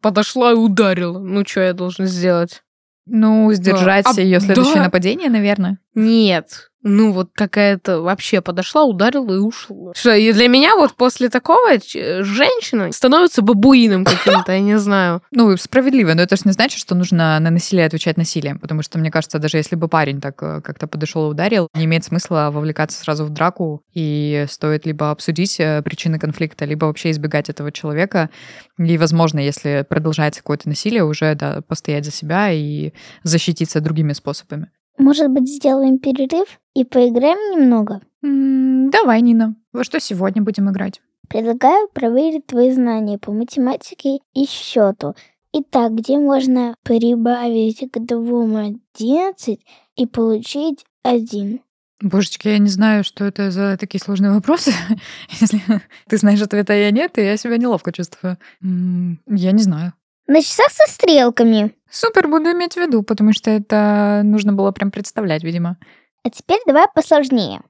подошла 0.00 0.50
и 0.50 0.56
ударила. 0.56 1.20
Ну, 1.20 1.46
что 1.46 1.60
я 1.60 1.72
должен 1.72 2.06
сделать? 2.06 2.64
Ну, 3.06 3.52
сдержать 3.52 4.06
а, 4.06 4.20
ее 4.20 4.40
следующее 4.40 4.76
да. 4.76 4.84
нападение, 4.84 5.30
наверное. 5.30 5.78
Нет 5.96 6.70
ну 6.86 7.12
вот 7.12 7.30
какая-то 7.34 8.00
вообще 8.00 8.40
подошла, 8.40 8.84
ударила 8.84 9.34
и 9.34 9.38
ушла. 9.38 9.92
Что, 9.94 10.14
и 10.14 10.32
для 10.32 10.46
меня 10.48 10.76
вот 10.76 10.94
после 10.94 11.28
такого 11.28 11.70
женщина 11.80 12.92
становится 12.92 13.42
бабуином 13.42 14.04
каким-то, 14.04 14.52
я 14.52 14.60
не 14.60 14.78
знаю. 14.78 15.20
Ну, 15.32 15.56
справедливо, 15.56 16.14
но 16.14 16.22
это 16.22 16.36
же 16.36 16.42
не 16.44 16.52
значит, 16.52 16.78
что 16.78 16.94
нужно 16.94 17.38
на 17.40 17.50
насилие 17.50 17.86
отвечать 17.86 18.16
насилием, 18.16 18.60
потому 18.60 18.82
что, 18.82 18.98
мне 18.98 19.10
кажется, 19.10 19.40
даже 19.40 19.56
если 19.56 19.74
бы 19.74 19.88
парень 19.88 20.20
так 20.20 20.40
э, 20.42 20.60
как-то 20.60 20.86
подошел 20.86 21.26
и 21.26 21.30
ударил, 21.30 21.68
не 21.74 21.86
имеет 21.86 22.04
смысла 22.04 22.50
вовлекаться 22.52 23.00
сразу 23.00 23.24
в 23.24 23.30
драку, 23.30 23.82
и 23.92 24.46
стоит 24.48 24.86
либо 24.86 25.10
обсудить 25.10 25.58
э, 25.58 25.82
причины 25.82 26.20
конфликта, 26.20 26.64
либо 26.66 26.84
вообще 26.84 27.10
избегать 27.10 27.50
этого 27.50 27.72
человека, 27.72 28.30
и, 28.78 28.96
возможно, 28.96 29.40
если 29.40 29.84
продолжается 29.88 30.40
какое-то 30.40 30.68
насилие, 30.68 31.04
уже 31.04 31.34
да, 31.34 31.62
постоять 31.66 32.04
за 32.04 32.12
себя 32.12 32.52
и 32.52 32.92
защититься 33.24 33.80
другими 33.80 34.12
способами. 34.12 34.68
Может 34.98 35.30
быть, 35.30 35.48
сделаем 35.48 35.98
перерыв 35.98 36.60
и 36.74 36.84
поиграем 36.84 37.58
немного? 37.58 38.00
Давай, 38.22 39.20
Нина. 39.20 39.56
Во 39.72 39.84
что 39.84 40.00
сегодня 40.00 40.42
будем 40.42 40.70
играть? 40.70 41.00
Предлагаю 41.28 41.88
проверить 41.88 42.46
твои 42.46 42.70
знания 42.70 43.18
по 43.18 43.32
математике 43.32 44.20
и 44.32 44.46
счету. 44.46 45.14
Итак, 45.52 45.94
где 45.94 46.18
можно 46.18 46.76
прибавить 46.82 47.90
к 47.90 47.98
двум 47.98 48.56
одиннадцать 48.56 49.60
и 49.96 50.06
получить 50.06 50.84
один? 51.02 51.60
Божечки, 52.00 52.48
я 52.48 52.58
не 52.58 52.68
знаю, 52.68 53.04
что 53.04 53.24
это 53.24 53.50
за 53.50 53.76
такие 53.78 54.00
сложные 54.00 54.32
вопросы. 54.32 54.72
Если 55.40 55.60
ты 56.08 56.18
знаешь 56.18 56.42
ответ, 56.42 56.68
а 56.68 56.74
я 56.74 56.90
нет, 56.90 57.16
и 57.18 57.22
я 57.22 57.36
себя 57.36 57.56
неловко 57.56 57.90
чувствую. 57.90 58.36
Я 58.60 59.52
не 59.52 59.62
знаю. 59.62 59.94
На 60.26 60.42
часах 60.42 60.70
со 60.70 60.92
стрелками. 60.92 61.74
Супер, 61.98 62.28
буду 62.28 62.50
иметь 62.52 62.74
в 62.74 62.76
виду, 62.76 63.02
потому 63.02 63.32
что 63.32 63.50
это 63.50 64.20
нужно 64.22 64.52
было 64.52 64.70
прям 64.70 64.90
представлять, 64.90 65.42
видимо. 65.42 65.78
А 66.24 66.28
теперь 66.28 66.58
давай 66.66 66.84
посложнее. 66.94 67.62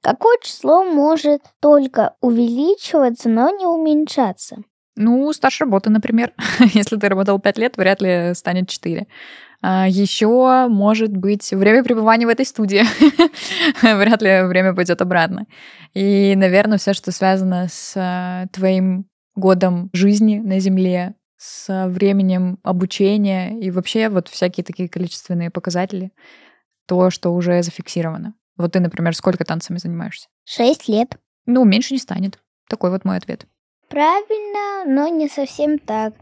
Какое 0.00 0.36
число 0.42 0.82
может 0.82 1.42
только 1.60 2.16
увеличиваться, 2.20 3.28
но 3.28 3.50
не 3.50 3.66
уменьшаться? 3.66 4.56
Ну, 4.96 5.32
стаж 5.32 5.60
работы, 5.60 5.90
например. 5.90 6.32
Если 6.74 6.96
ты 6.96 7.08
работал 7.08 7.38
5 7.38 7.58
лет, 7.58 7.76
вряд 7.76 8.02
ли 8.02 8.34
станет 8.34 8.68
4. 8.68 9.06
А 9.62 9.86
еще 9.88 10.66
может 10.68 11.16
быть 11.16 11.52
время 11.52 11.84
пребывания 11.84 12.26
в 12.26 12.30
этой 12.30 12.46
студии. 12.46 12.82
Вряд 13.82 14.22
ли 14.22 14.42
время 14.42 14.74
пойдет 14.74 15.00
обратно. 15.02 15.46
И, 15.94 16.34
наверное, 16.34 16.78
все, 16.78 16.94
что 16.94 17.12
связано 17.12 17.68
с 17.70 17.94
а, 17.96 18.46
твоим 18.52 19.06
годом 19.36 19.88
жизни 19.92 20.38
на 20.38 20.58
Земле, 20.58 21.14
с 21.38 21.88
временем 21.88 22.58
обучения 22.62 23.58
и 23.58 23.70
вообще 23.70 24.08
вот 24.08 24.28
всякие 24.28 24.64
такие 24.64 24.88
количественные 24.88 25.50
показатели, 25.50 26.12
то, 26.86 27.10
что 27.10 27.32
уже 27.32 27.62
зафиксировано. 27.62 28.34
Вот 28.56 28.72
ты, 28.72 28.80
например, 28.80 29.14
сколько 29.14 29.44
танцами 29.44 29.78
занимаешься? 29.78 30.28
Шесть 30.44 30.88
лет. 30.88 31.16
Ну, 31.46 31.64
меньше 31.64 31.94
не 31.94 32.00
станет. 32.00 32.38
Такой 32.68 32.90
вот 32.90 33.04
мой 33.04 33.16
ответ. 33.16 33.46
Правильно, 33.88 34.84
но 34.84 35.08
не 35.08 35.28
совсем 35.28 35.78
так. 35.78 36.14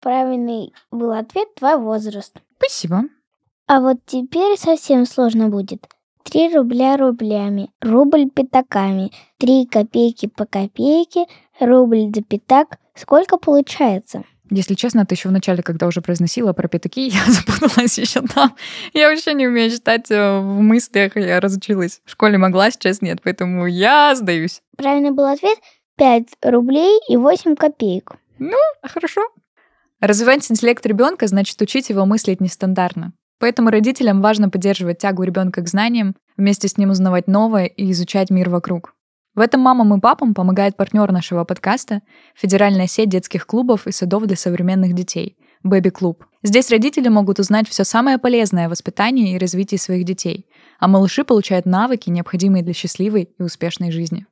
Правильный 0.00 0.72
был 0.90 1.12
ответ 1.12 1.54
твой 1.56 1.76
возраст. 1.76 2.40
Спасибо. 2.58 3.02
А 3.66 3.80
вот 3.80 3.96
теперь 4.06 4.56
совсем 4.56 5.04
сложно 5.04 5.48
будет. 5.48 5.88
Три 6.22 6.54
рубля 6.54 6.96
рублями, 6.96 7.70
рубль 7.80 8.30
пятаками, 8.30 9.10
три 9.38 9.66
копейки 9.66 10.26
по 10.26 10.46
копейке, 10.46 11.26
рубль 11.60 12.10
за 12.14 12.22
пятак. 12.22 12.78
Сколько 12.94 13.36
получается? 13.36 14.24
Если 14.56 14.74
честно, 14.74 15.04
ты 15.04 15.16
еще 15.16 15.30
в 15.30 15.32
начале, 15.32 15.64
когда 15.64 15.88
уже 15.88 16.00
произносила 16.00 16.52
про 16.52 16.68
пятаки, 16.68 17.08
я 17.08 17.24
запуталась 17.26 17.98
еще 17.98 18.22
там. 18.22 18.54
Я 18.92 19.08
вообще 19.08 19.34
не 19.34 19.48
умею 19.48 19.68
читать 19.68 20.08
э, 20.12 20.38
в 20.38 20.60
мыслях, 20.60 21.16
я 21.16 21.40
разучилась. 21.40 22.00
В 22.04 22.12
школе 22.12 22.38
могла, 22.38 22.70
сейчас 22.70 23.02
нет, 23.02 23.18
поэтому 23.24 23.66
я 23.66 24.14
сдаюсь. 24.14 24.62
Правильный 24.76 25.10
был 25.10 25.24
ответ 25.24 25.58
5 25.96 26.36
рублей 26.44 27.00
и 27.08 27.16
8 27.16 27.56
копеек. 27.56 28.12
Ну, 28.38 28.56
хорошо. 28.82 29.22
Развивать 30.00 30.48
интеллект 30.48 30.86
ребенка 30.86 31.26
значит 31.26 31.60
учить 31.60 31.90
его 31.90 32.06
мыслить 32.06 32.40
нестандартно. 32.40 33.12
Поэтому 33.40 33.70
родителям 33.70 34.22
важно 34.22 34.50
поддерживать 34.50 34.98
тягу 34.98 35.24
ребенка 35.24 35.62
к 35.62 35.68
знаниям, 35.68 36.14
вместе 36.36 36.68
с 36.68 36.78
ним 36.78 36.90
узнавать 36.90 37.26
новое 37.26 37.66
и 37.66 37.90
изучать 37.90 38.30
мир 38.30 38.50
вокруг. 38.50 38.93
В 39.34 39.40
этом 39.40 39.60
мамам 39.62 39.94
и 39.94 40.00
папам 40.00 40.32
помогает 40.32 40.76
партнер 40.76 41.10
нашего 41.10 41.42
подкаста– 41.44 42.02
Федеральная 42.36 42.86
сеть 42.86 43.08
детских 43.08 43.46
клубов 43.46 43.88
и 43.88 43.92
садов 43.92 44.26
для 44.26 44.36
современных 44.36 44.94
детей– 44.94 45.36
Бэби 45.64 45.88
Клуб. 45.88 46.24
Здесь 46.44 46.70
родители 46.70 47.08
могут 47.08 47.40
узнать 47.40 47.68
все 47.68 47.82
самое 47.82 48.18
полезное 48.18 48.66
о 48.66 48.68
воспитании 48.68 49.34
и 49.34 49.38
развитии 49.38 49.74
своих 49.74 50.04
детей, 50.04 50.46
а 50.78 50.86
малыши 50.86 51.24
получают 51.24 51.66
навыки, 51.66 52.10
необходимые 52.10 52.62
для 52.62 52.74
счастливой 52.74 53.30
и 53.36 53.42
успешной 53.42 53.90
жизни. 53.90 54.26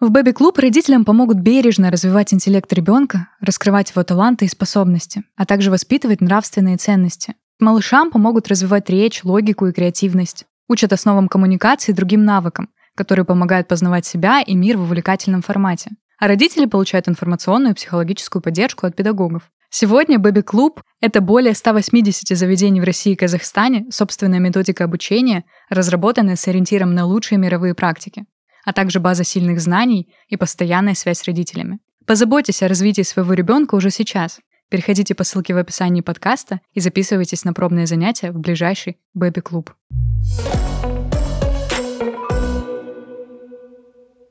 В 0.00 0.10
Бэби-клуб 0.10 0.58
родителям 0.58 1.06
помогут 1.06 1.38
бережно 1.38 1.90
развивать 1.90 2.34
интеллект 2.34 2.70
ребенка, 2.72 3.28
раскрывать 3.40 3.90
его 3.90 4.02
таланты 4.02 4.44
и 4.44 4.48
способности, 4.48 5.22
а 5.36 5.46
также 5.46 5.70
воспитывать 5.70 6.20
нравственные 6.20 6.76
ценности. 6.76 7.36
Малышам 7.58 8.10
помогут 8.10 8.48
развивать 8.48 8.90
речь, 8.90 9.24
логику 9.24 9.66
и 9.68 9.72
креативность. 9.72 10.44
Учат 10.68 10.92
основам 10.92 11.28
коммуникации 11.28 11.92
и 11.92 11.94
другим 11.94 12.24
навыкам, 12.24 12.68
которые 12.96 13.24
помогают 13.24 13.68
познавать 13.68 14.06
себя 14.06 14.40
и 14.40 14.54
мир 14.54 14.76
в 14.76 14.82
увлекательном 14.82 15.42
формате. 15.42 15.90
А 16.18 16.28
родители 16.28 16.66
получают 16.66 17.08
информационную 17.08 17.72
и 17.72 17.74
психологическую 17.74 18.42
поддержку 18.42 18.86
от 18.86 18.94
педагогов. 18.94 19.50
Сегодня 19.70 20.18
Baby 20.18 20.44
Club— 20.44 20.80
это 21.00 21.20
более 21.20 21.54
180 21.54 22.36
заведений 22.36 22.80
в 22.80 22.84
России 22.84 23.14
и 23.14 23.16
Казахстане, 23.16 23.86
собственная 23.90 24.38
методика 24.38 24.84
обучения, 24.84 25.44
разработанная 25.70 26.36
с 26.36 26.46
ориентиром 26.46 26.94
на 26.94 27.06
лучшие 27.06 27.38
мировые 27.38 27.74
практики 27.74 28.26
а 28.64 28.72
также 28.72 29.00
база 29.00 29.24
сильных 29.24 29.60
знаний 29.60 30.12
и 30.28 30.36
постоянная 30.36 30.94
связь 30.94 31.18
с 31.18 31.24
родителями. 31.24 31.78
Позаботьтесь 32.06 32.62
о 32.62 32.68
развитии 32.68 33.02
своего 33.02 33.32
ребенка 33.34 33.74
уже 33.74 33.90
сейчас. 33.90 34.40
Переходите 34.68 35.14
по 35.14 35.24
ссылке 35.24 35.54
в 35.54 35.58
описании 35.58 36.00
подкаста 36.00 36.60
и 36.72 36.80
записывайтесь 36.80 37.44
на 37.44 37.52
пробные 37.52 37.86
занятия 37.86 38.32
в 38.32 38.38
ближайший 38.38 38.98
бэби-клуб. 39.14 39.70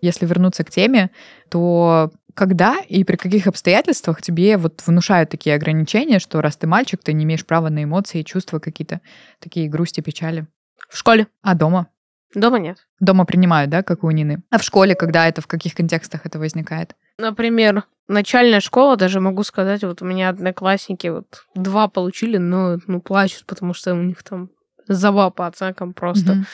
Если 0.01 0.25
вернуться 0.25 0.63
к 0.63 0.69
теме, 0.69 1.11
то 1.49 2.11
когда 2.33 2.77
и 2.87 3.03
при 3.03 3.15
каких 3.15 3.47
обстоятельствах 3.47 4.21
тебе 4.21 4.57
вот 4.57 4.81
внушают 4.85 5.29
такие 5.29 5.55
ограничения, 5.55 6.19
что 6.19 6.41
раз 6.41 6.57
ты 6.57 6.67
мальчик, 6.67 7.01
ты 7.03 7.13
не 7.13 7.23
имеешь 7.23 7.45
права 7.45 7.69
на 7.69 7.83
эмоции, 7.83 8.23
чувства 8.23 8.59
какие-то, 8.59 9.01
такие 9.39 9.69
грусти, 9.69 10.01
печали? 10.01 10.47
В 10.89 10.97
школе. 10.97 11.27
А 11.41 11.55
дома? 11.55 11.87
Дома 12.33 12.59
нет. 12.59 12.87
Дома 12.99 13.25
принимают, 13.25 13.69
да, 13.69 13.83
как 13.83 14.03
у 14.03 14.11
Нины. 14.11 14.41
А 14.49 14.57
в 14.57 14.63
школе, 14.63 14.95
когда 14.95 15.27
это, 15.27 15.41
в 15.41 15.47
каких 15.47 15.75
контекстах 15.75 16.25
это 16.25 16.39
возникает? 16.39 16.95
Например, 17.17 17.83
начальная 18.07 18.61
школа, 18.61 18.95
даже 18.95 19.19
могу 19.19 19.43
сказать, 19.43 19.83
вот 19.83 20.01
у 20.01 20.05
меня 20.05 20.29
одноклассники 20.29 21.07
вот 21.07 21.45
два 21.55 21.87
получили, 21.87 22.37
но 22.37 22.77
ну, 22.87 23.01
плачут, 23.01 23.45
потому 23.45 23.73
что 23.73 23.93
у 23.93 24.01
них 24.01 24.23
там 24.23 24.49
зава 24.87 25.29
по 25.29 25.47
оценкам 25.47 25.93
просто. 25.93 26.33
Mm-hmm. 26.33 26.45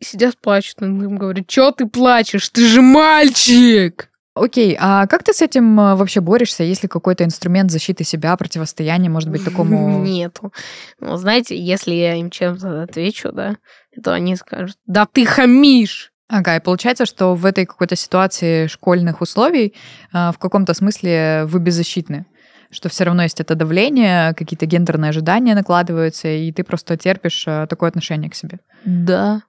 Сидят, 0.00 0.38
плачут, 0.38 0.76
он 0.80 1.02
им 1.02 1.16
говорит, 1.16 1.50
что 1.50 1.72
ты 1.72 1.86
плачешь, 1.86 2.48
ты 2.50 2.66
же 2.66 2.82
мальчик! 2.82 4.10
Окей, 4.34 4.76
а 4.78 5.06
как 5.06 5.24
ты 5.24 5.32
с 5.32 5.42
этим 5.42 5.80
э, 5.80 5.96
вообще 5.96 6.20
борешься? 6.20 6.62
Есть 6.62 6.84
ли 6.84 6.88
какой-то 6.88 7.24
инструмент 7.24 7.72
защиты 7.72 8.04
себя, 8.04 8.36
противостояния, 8.36 9.10
может 9.10 9.30
быть, 9.30 9.44
такому... 9.44 10.02
Нету. 10.04 10.52
Ну, 11.00 11.16
знаете, 11.16 11.60
если 11.60 11.92
я 11.94 12.14
им 12.14 12.30
чем-то 12.30 12.82
отвечу, 12.82 13.32
да, 13.32 13.56
то 14.02 14.12
они 14.12 14.36
скажут, 14.36 14.76
да 14.86 15.06
ты 15.06 15.26
хамишь! 15.26 16.12
Ага, 16.28 16.56
и 16.56 16.60
получается, 16.60 17.06
что 17.06 17.34
в 17.34 17.46
этой 17.46 17.64
какой-то 17.64 17.96
ситуации 17.96 18.66
школьных 18.66 19.20
условий 19.20 19.74
э, 20.12 20.30
в 20.30 20.38
каком-то 20.38 20.74
смысле 20.74 21.44
вы 21.46 21.58
беззащитны 21.58 22.26
что 22.70 22.88
все 22.88 23.04
равно 23.04 23.22
есть 23.22 23.40
это 23.40 23.54
давление, 23.54 24.34
какие-то 24.34 24.66
гендерные 24.66 25.08
ожидания 25.08 25.54
накладываются, 25.54 26.28
и 26.28 26.52
ты 26.52 26.64
просто 26.64 26.96
терпишь 26.96 27.44
э, 27.46 27.66
такое 27.66 27.88
отношение 27.88 28.30
к 28.30 28.34
себе. 28.34 28.58
Да. 28.84 29.42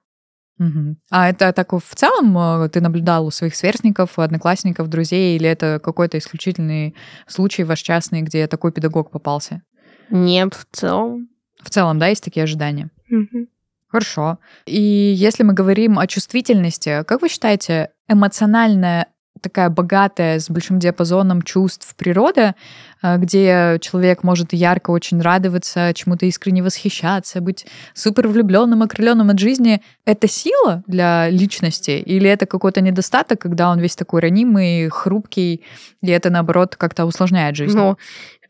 Угу. 0.58 0.96
А 1.10 1.30
это 1.30 1.52
так 1.52 1.72
в 1.72 1.94
целом 1.94 2.36
э, 2.36 2.68
ты 2.68 2.80
наблюдал 2.80 3.26
у 3.26 3.30
своих 3.30 3.56
сверстников, 3.56 4.18
одноклассников, 4.18 4.88
друзей, 4.88 5.36
или 5.36 5.48
это 5.48 5.80
какой-то 5.82 6.18
исключительный 6.18 6.94
случай 7.26 7.64
ваш 7.64 7.80
частный, 7.80 8.22
где 8.22 8.46
такой 8.46 8.72
педагог 8.72 9.10
попался? 9.10 9.62
Нет, 10.10 10.54
в 10.54 10.66
целом. 10.70 11.28
В 11.62 11.70
целом, 11.70 11.98
да, 11.98 12.08
есть 12.08 12.24
такие 12.24 12.44
ожидания? 12.44 12.90
Угу. 13.10 13.46
Хорошо. 13.88 14.38
И 14.66 14.80
если 14.80 15.42
мы 15.42 15.52
говорим 15.52 15.98
о 15.98 16.06
чувствительности, 16.06 17.02
как 17.04 17.22
вы 17.22 17.28
считаете, 17.28 17.90
эмоциональная 18.08 19.06
такая 19.40 19.70
богатая, 19.70 20.38
с 20.38 20.50
большим 20.50 20.78
диапазоном 20.78 21.42
чувств 21.42 21.94
природа, 21.96 22.54
э, 23.02 23.16
где 23.18 23.78
человек 23.80 24.22
может 24.22 24.52
ярко 24.52 24.90
очень 24.90 25.20
радоваться, 25.20 25.92
чему-то 25.94 26.26
искренне 26.26 26.62
восхищаться, 26.62 27.40
быть 27.40 27.66
супер 27.94 28.28
влюбленным, 28.28 28.82
окрыленным 28.82 29.30
от 29.30 29.38
жизни. 29.38 29.82
Это 30.04 30.28
сила 30.28 30.82
для 30.86 31.28
личности 31.30 31.92
или 31.92 32.28
это 32.28 32.46
какой-то 32.46 32.80
недостаток, 32.80 33.40
когда 33.40 33.70
он 33.70 33.80
весь 33.80 33.96
такой 33.96 34.20
ранимый, 34.20 34.88
хрупкий, 34.88 35.64
и 36.02 36.10
это, 36.10 36.30
наоборот, 36.30 36.76
как-то 36.76 37.06
усложняет 37.06 37.56
жизнь? 37.56 37.76
Ну, 37.76 37.96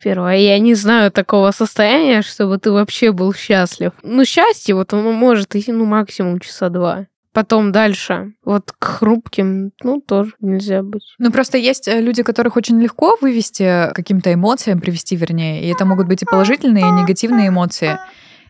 первое, 0.03 0.37
я 0.37 0.59
не 0.59 0.75
знаю 0.75 1.11
такого 1.11 1.51
состояния, 1.53 2.23
чтобы 2.23 2.59
ты 2.59 2.73
вообще 2.73 3.13
был 3.13 3.35
счастлив. 3.35 3.93
Ну, 4.03 4.25
счастье, 4.25 4.75
вот 4.75 4.93
оно 4.93 5.13
может 5.13 5.55
идти, 5.55 5.73
ну, 5.73 5.85
максимум 5.85 6.41
часа 6.41 6.69
два. 6.69 7.07
Потом 7.33 7.71
дальше. 7.71 8.33
Вот 8.45 8.73
к 8.77 8.85
хрупким, 8.85 9.71
ну, 9.85 10.01
тоже 10.01 10.33
нельзя 10.41 10.83
быть. 10.83 11.15
Ну, 11.19 11.31
просто 11.31 11.59
есть 11.59 11.87
э, 11.87 12.01
люди, 12.01 12.25
которых 12.25 12.57
очень 12.57 12.81
легко 12.81 13.17
вывести 13.21 13.93
каким-то 13.95 14.35
эмоциям, 14.35 14.81
привести, 14.81 15.15
вернее. 15.15 15.63
И 15.63 15.69
это 15.73 15.85
могут 15.85 16.09
быть 16.09 16.23
и 16.23 16.27
положительные, 16.27 16.89
и 16.89 16.91
негативные 16.91 17.49
эмоции. 17.49 17.99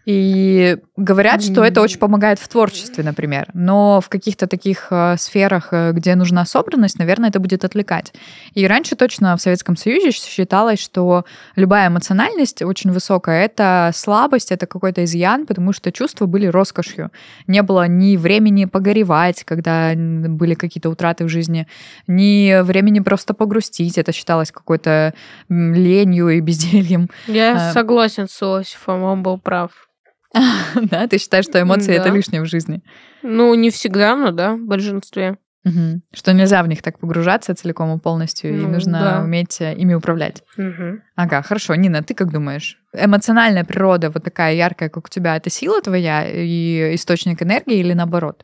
И 0.06 0.78
говорят, 0.96 1.42
что 1.42 1.62
это 1.62 1.82
очень 1.82 1.98
помогает 1.98 2.38
в 2.38 2.48
творчестве, 2.48 3.04
например. 3.04 3.48
Но 3.52 4.00
в 4.00 4.08
каких-то 4.08 4.46
таких 4.46 4.88
э, 4.90 5.16
сферах, 5.18 5.68
э, 5.72 5.92
где 5.92 6.14
нужна 6.14 6.46
собранность, 6.46 6.98
наверное, 6.98 7.28
это 7.28 7.38
будет 7.38 7.64
отвлекать. 7.64 8.14
И 8.54 8.66
раньше 8.66 8.96
точно 8.96 9.36
в 9.36 9.42
Советском 9.42 9.76
Союзе 9.76 10.10
считалось, 10.10 10.80
что 10.80 11.26
любая 11.54 11.88
эмоциональность 11.88 12.62
очень 12.62 12.92
высокая— 12.92 13.44
это 13.44 13.90
слабость, 13.94 14.52
это 14.52 14.66
какой-то 14.66 15.04
изъян, 15.04 15.46
потому 15.46 15.72
что 15.74 15.92
чувства 15.92 16.24
были 16.24 16.46
роскошью. 16.46 17.10
Не 17.46 17.62
было 17.62 17.86
ни 17.86 18.16
времени 18.16 18.64
погоревать, 18.64 19.44
когда 19.44 19.92
были 19.94 20.54
какие-то 20.54 20.88
утраты 20.88 21.24
в 21.24 21.28
жизни, 21.28 21.66
ни 22.06 22.62
времени 22.62 23.00
просто 23.00 23.34
погрустить. 23.34 23.98
Это 23.98 24.12
считалось 24.12 24.50
какой-то 24.50 25.12
ленью 25.50 26.30
и 26.30 26.40
бездельем. 26.40 27.10
Я 27.26 27.70
а... 27.70 27.72
согласен 27.72 28.28
с 28.28 28.42
Иосифом, 28.42 29.02
он 29.02 29.22
был 29.22 29.38
прав. 29.38 29.89
Да, 30.90 31.06
ты 31.06 31.18
считаешь, 31.18 31.44
что 31.44 31.60
эмоции 31.60 31.94
это 31.94 32.08
лишнее 32.10 32.42
в 32.42 32.46
жизни? 32.46 32.82
Ну, 33.22 33.54
не 33.54 33.70
всегда, 33.70 34.16
но 34.16 34.30
да, 34.30 34.54
в 34.54 34.64
большинстве. 34.64 35.38
Угу. 35.64 36.00
Что 36.14 36.32
нельзя 36.32 36.62
в 36.62 36.68
них 36.68 36.82
так 36.82 36.98
погружаться 36.98 37.54
целиком 37.54 37.94
и 37.96 38.00
полностью, 38.00 38.54
ну, 38.54 38.62
и 38.62 38.72
нужно 38.72 39.00
да. 39.00 39.22
уметь 39.22 39.60
э, 39.60 39.74
ими 39.74 39.92
управлять. 39.92 40.42
Угу. 40.56 41.00
Ага, 41.16 41.42
хорошо. 41.42 41.74
Нина, 41.74 42.02
ты 42.02 42.14
как 42.14 42.32
думаешь? 42.32 42.78
Эмоциональная 42.94 43.64
природа, 43.64 44.10
вот 44.10 44.24
такая 44.24 44.54
яркая, 44.54 44.88
как 44.88 45.04
у 45.04 45.08
тебя, 45.08 45.36
это 45.36 45.50
сила 45.50 45.82
твоя 45.82 46.26
и 46.26 46.94
источник 46.94 47.42
энергии 47.42 47.76
или 47.76 47.92
наоборот? 47.92 48.42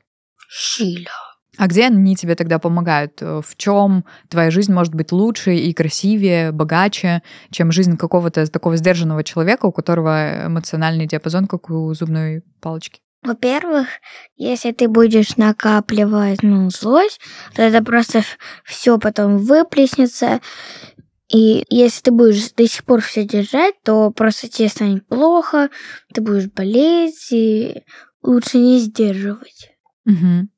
Сила. 0.51 1.26
А 1.59 1.67
где 1.67 1.87
они 1.87 2.17
тебе 2.17 2.35
тогда 2.35 2.59
помогают? 2.59 3.21
В 3.21 3.57
чем 3.57 4.05
твоя 4.29 4.51
жизнь 4.51 4.73
может 4.73 4.95
быть 4.95 5.13
лучше 5.13 5.55
и 5.55 5.73
красивее, 5.73 6.53
богаче, 6.53 7.23
чем 7.51 7.73
жизнь 7.73 7.97
какого-то 7.97 8.47
такого 8.51 8.77
сдержанного 8.77 9.25
человека, 9.25 9.67
у 9.67 9.73
которого 9.73 10.47
эмоциональный 10.47 11.07
диапазон, 11.07 11.47
как 11.47 11.71
у 11.71 11.95
зубной 11.95 12.43
палочки? 12.61 13.01
Во-первых, 13.23 13.89
если 14.37 14.71
ты 14.73 14.89
будешь 14.89 15.37
накапливать 15.37 16.43
ну, 16.43 16.71
злость, 16.71 17.21
то 17.55 17.63
это 17.63 17.83
просто 17.83 18.23
все 18.65 18.99
потом 18.99 19.39
выплеснется. 19.39 20.41
И 21.29 21.65
если 21.69 22.03
ты 22.03 22.11
будешь 22.13 22.53
до 22.53 22.69
сих 22.69 22.85
пор 22.85 23.01
все 23.01 23.25
держать, 23.25 23.75
то 23.83 24.13
просто 24.13 24.49
тебе 24.49 24.69
станет 24.69 25.09
плохо, 25.09 25.71
ты 26.15 26.21
будешь 26.21 26.47
болеть, 26.47 27.33
и 27.33 27.83
лучше 28.23 28.59
не 28.59 28.79
сдерживать. 28.79 29.73
Угу. 30.05 30.49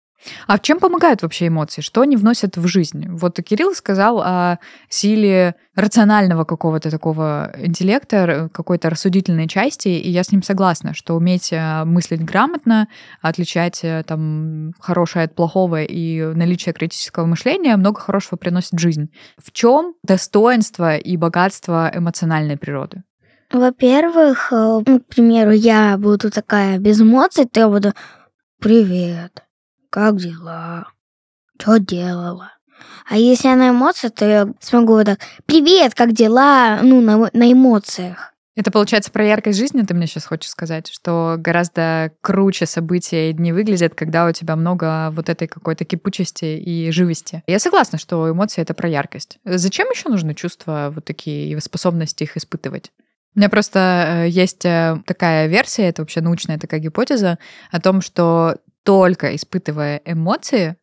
А 0.47 0.59
в 0.59 0.63
чем 0.63 0.79
помогают 0.79 1.23
вообще 1.23 1.49
эмоции? 1.49 1.81
Что 1.81 2.01
они 2.01 2.17
вносят 2.17 2.57
в 2.57 2.67
жизнь? 2.67 3.07
Вот 3.09 3.37
Кирилл 3.37 3.75
сказал 3.75 4.21
о 4.21 4.59
силе 4.89 5.55
рационального 5.75 6.45
какого-то 6.45 6.91
такого 6.91 7.53
интеллекта, 7.59 8.51
какой-то 8.53 8.91
рассудительной 8.91 9.47
части, 9.47 9.89
и 9.89 10.11
я 10.11 10.25
с 10.25 10.33
ним 10.33 10.43
согласна, 10.43 10.93
что 10.95 11.15
уметь 11.15 11.53
э, 11.53 11.85
мыслить 11.85 12.25
грамотно, 12.25 12.89
отличать 13.23 13.81
э, 13.85 14.03
там 14.07 14.73
хорошее 14.81 15.27
от 15.27 15.35
плохого 15.35 15.83
и 15.83 16.21
наличие 16.35 16.73
критического 16.73 17.27
мышления 17.27 17.77
много 17.77 18.01
хорошего 18.01 18.37
приносит 18.37 18.73
в 18.73 18.79
жизнь. 18.79 19.11
В 19.37 19.53
чем 19.53 19.95
достоинство 20.03 20.97
и 20.97 21.17
богатство 21.17 21.91
эмоциональной 21.95 22.57
природы? 22.57 23.05
Во-первых, 23.53 24.53
э, 24.53 24.83
ну, 24.85 25.01
к 25.01 25.07
примеру, 25.07 25.53
я 25.53 25.97
буду 25.97 26.31
такая 26.31 26.79
без 26.79 27.01
эмоций, 27.01 27.47
то 27.47 27.61
я 27.61 27.69
буду 27.69 27.95
«Привет, 28.61 29.45
как 29.91 30.17
дела? 30.17 30.89
Что 31.59 31.79
делала? 31.79 32.53
А 33.09 33.17
если 33.17 33.49
я 33.49 33.57
на 33.57 33.71
эмоциях, 33.71 34.13
то 34.15 34.29
я 34.29 34.49
смогу 34.61 34.95
вот 34.95 35.07
так, 35.07 35.21
привет, 35.47 35.95
как 35.95 36.13
дела, 36.13 36.81
ну, 36.83 37.01
на, 37.01 37.31
на 37.33 37.53
эмоциях. 37.53 38.35
Это 38.55 38.73
получается 38.73 39.13
про 39.13 39.25
яркость 39.25 39.57
жизни, 39.57 39.83
ты 39.83 39.95
мне 39.95 40.09
сейчас 40.09 40.27
хочешь 40.27 40.51
сказать, 40.51 40.89
что 40.89 41.37
гораздо 41.39 42.11
круче 42.21 42.67
события 42.67 43.31
и 43.31 43.33
дни 43.33 43.53
выглядят, 43.53 43.95
когда 43.95 44.27
у 44.27 44.33
тебя 44.33 44.57
много 44.57 45.11
вот 45.13 45.29
этой 45.29 45.47
какой-то 45.47 45.85
кипучести 45.85 46.59
и 46.59 46.91
живости. 46.91 47.45
Я 47.47 47.61
согласна, 47.61 47.99
что 47.99 48.29
эмоции— 48.29 48.61
это 48.63 48.75
про 48.75 48.89
яркость. 48.89 49.39
Зачем 49.45 49.89
еще 49.91 50.09
нужны 50.09 50.35
чувства 50.35 50.91
вот 50.93 51.05
такие 51.05 51.53
и 51.53 51.61
способности 51.61 52.25
их 52.25 52.37
испытывать? 52.37 52.91
У 53.37 53.39
меня 53.39 53.49
просто 53.49 54.25
э, 54.25 54.29
есть 54.29 54.65
э, 54.65 55.01
такая 55.07 55.47
версия, 55.47 55.85
это 55.85 56.03
вообще 56.03 56.21
научная 56.21 56.59
такая 56.59 56.81
гипотеза, 56.81 57.39
о 57.71 57.81
том, 57.81 58.01
что 58.01 58.57
только 58.89 59.37
испытывая 59.37 60.01
эмоции, 60.07 60.77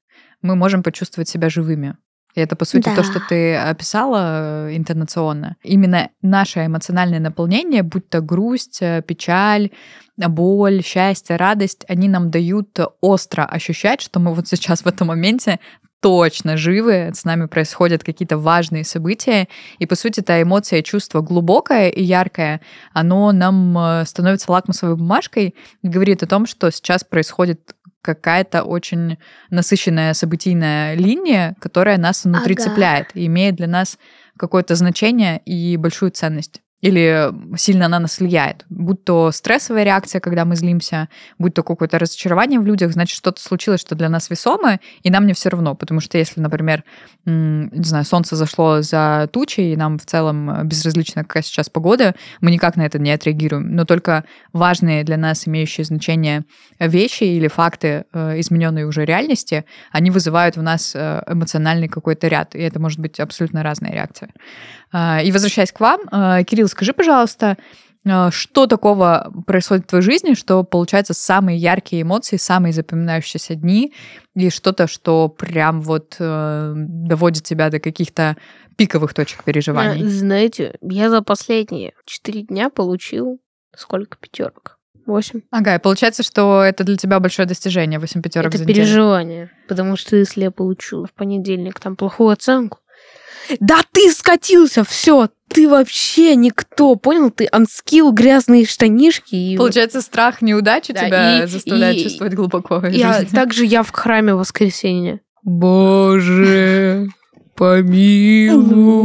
мы 0.43 0.55
можем 0.55 0.83
почувствовать 0.83 1.27
себя 1.27 1.49
живыми. 1.49 1.97
И 2.35 2.39
это, 2.39 2.55
по 2.55 2.63
сути, 2.63 2.85
да. 2.85 2.95
то, 2.95 3.03
что 3.03 3.19
ты 3.19 3.55
описала 3.55 4.67
э, 4.67 4.77
интонационно. 4.77 5.55
Именно 5.63 6.11
наше 6.21 6.67
эмоциональное 6.67 7.19
наполнение, 7.19 7.81
будь 7.81 8.07
то 8.07 8.21
грусть, 8.21 8.77
э, 8.81 9.01
печаль, 9.01 9.71
боль, 10.17 10.83
счастье, 10.83 11.35
радость, 11.35 11.83
они 11.87 12.07
нам 12.07 12.29
дают 12.29 12.77
остро 13.01 13.43
ощущать, 13.43 14.01
что 14.01 14.19
мы 14.19 14.35
вот 14.35 14.47
сейчас 14.47 14.81
в 14.81 14.87
этом 14.87 15.07
моменте 15.07 15.59
точно 16.05 16.55
живы, 16.55 17.09
с 17.15 17.25
нами 17.25 17.47
происходят 17.47 18.03
какие-то 18.03 18.37
важные 18.37 18.83
события, 18.83 19.47
и, 19.79 19.87
по 19.87 19.95
сути, 19.95 20.19
эта 20.19 20.39
эмоция, 20.39 20.83
чувство 20.83 21.21
глубокое 21.21 21.89
и 21.89 22.03
яркое, 22.03 22.61
оно 22.93 23.31
нам 23.31 23.75
э, 23.75 24.05
становится 24.05 24.51
лакмусовой 24.51 24.95
бумажкой 24.95 25.55
и 25.81 25.87
говорит 25.87 26.21
о 26.21 26.27
том, 26.27 26.45
что 26.45 26.69
сейчас 26.69 27.03
происходит 27.03 27.74
какая-то 28.05 28.63
очень 28.63 29.17
насыщенная 29.49 30.13
событийная 30.13 30.93
линия, 30.93 31.55
которая 31.59 31.97
нас 31.97 32.23
внутри 32.23 32.53
ага. 32.53 32.63
цепляет 32.63 33.07
и 33.15 33.25
имеет 33.25 33.55
для 33.55 33.67
нас 33.67 33.97
какое-то 34.37 34.75
значение 34.75 35.41
и 35.45 35.75
большую 35.77 36.11
ценность 36.11 36.61
или 36.81 37.31
сильно 37.57 37.87
на 37.87 37.99
нас 37.99 38.19
влияет. 38.19 38.65
Будь 38.69 39.03
то 39.03 39.31
стрессовая 39.31 39.83
реакция, 39.83 40.19
когда 40.19 40.45
мы 40.45 40.55
злимся, 40.55 41.09
будь 41.39 41.53
то 41.53 41.63
какое-то 41.63 41.97
разочарование 41.97 42.59
в 42.59 42.65
людях, 42.65 42.91
значит, 42.91 43.17
что-то 43.17 43.41
случилось, 43.41 43.81
что 43.81 43.95
для 43.95 44.09
нас 44.09 44.29
весомое, 44.29 44.79
и 45.01 45.09
нам 45.09 45.25
не 45.25 45.33
все 45.33 45.49
равно. 45.49 45.73
Потому 45.75 45.99
что 45.99 46.17
если, 46.17 46.41
например, 46.41 46.83
не 47.25 47.83
знаю, 47.83 48.05
солнце 48.05 48.35
зашло 48.35 48.81
за 48.81 49.27
тучи, 49.31 49.61
и 49.61 49.75
нам 49.75 49.97
в 49.97 50.05
целом 50.05 50.67
безразлична 50.67 51.23
какая 51.23 51.43
сейчас 51.43 51.69
погода, 51.69 52.13
мы 52.41 52.51
никак 52.51 52.75
на 52.75 52.85
это 52.85 52.99
не 52.99 53.11
отреагируем. 53.11 53.75
Но 53.75 53.85
только 53.85 54.25
важные 54.53 55.03
для 55.03 55.17
нас, 55.17 55.47
имеющие 55.47 55.85
значение 55.85 56.45
вещи 56.79 57.23
или 57.23 57.47
факты 57.47 58.05
э, 58.13 58.39
измененной 58.39 58.83
уже 58.83 59.05
реальности, 59.05 59.65
они 59.91 60.11
вызывают 60.11 60.57
в 60.57 60.61
нас 60.61 60.93
э, 60.93 61.23
эмоциональный 61.27 61.87
какой-то 61.87 62.27
ряд. 62.27 62.53
И 62.53 62.59
это 62.59 62.79
может 62.79 62.99
быть 62.99 63.19
абсолютно 63.19 63.63
разная 63.63 63.91
реакция. 63.91 64.29
А, 64.97 65.21
и 65.21 65.29
возвращаясь 65.33 65.73
к 65.73 65.81
вам, 65.81 65.99
а, 66.09 66.41
Кирилл, 66.43 66.69
скажи, 66.69 66.93
пожалуйста, 66.93 67.57
а, 68.07 68.31
что 68.31 68.65
такого 68.65 69.29
происходит 69.45 69.83
в 69.83 69.89
твоей 69.89 70.01
жизни, 70.01 70.35
что 70.35 70.63
получается 70.63 71.13
самые 71.13 71.57
яркие 71.57 72.03
эмоции, 72.03 72.37
самые 72.37 72.71
запоминающиеся 72.71 73.55
дни 73.55 73.93
и 74.35 74.49
что-то, 74.49 74.87
что 74.87 75.27
прям 75.27 75.81
вот 75.81 76.15
э, 76.17 76.73
доводит 76.75 77.43
тебя 77.43 77.69
до 77.69 77.81
каких-то 77.81 78.37
пиковых 78.77 79.13
точек 79.13 79.43
переживаний? 79.43 80.07
Знаете, 80.07 80.75
я 80.81 81.09
за 81.09 81.21
последние 81.21 81.91
четыре 82.05 82.43
дня 82.43 82.69
получил 82.69 83.41
сколько 83.75 84.17
пятерок? 84.17 84.79
Восемь. 85.05 85.41
Ага, 85.51 85.75
и 85.75 85.79
получается, 85.79 86.23
что 86.23 86.63
это 86.63 86.85
для 86.85 86.95
тебя 86.95 87.19
большое 87.19 87.47
достижение, 87.47 87.99
восемь 87.99 88.21
пятерок 88.21 88.55
Это 88.55 88.65
переживание, 88.65 89.51
потому 89.67 89.97
что 89.97 90.15
если 90.15 90.43
я 90.43 90.51
получу 90.51 91.05
в 91.05 91.13
понедельник 91.13 91.79
там 91.81 91.97
плохую 91.97 92.29
оценку, 92.29 92.79
да 93.59 93.81
ты 93.91 94.11
скатился, 94.11 94.83
все, 94.83 95.29
ты 95.47 95.69
вообще 95.69 96.35
никто, 96.35 96.95
понял? 96.95 97.29
Ты 97.31 97.47
анскил, 97.51 98.11
грязные 98.11 98.65
штанишки. 98.65 99.35
И... 99.35 99.55
Получается, 99.57 100.01
страх 100.01 100.41
неудачи 100.41 100.91
да, 100.93 101.05
тебя 101.05 101.43
и, 101.43 101.47
заставляет 101.47 101.97
и, 101.97 102.03
чувствовать 102.03 102.33
глубоко 102.33 102.81
я, 102.87 103.13
жизни. 103.19 103.35
Также 103.35 103.65
я 103.65 103.83
в 103.83 103.91
храме 103.91 104.33
в 104.35 104.39
воскресенье. 104.39 105.21
Боже, 105.43 107.07
помилуй. 107.55 108.95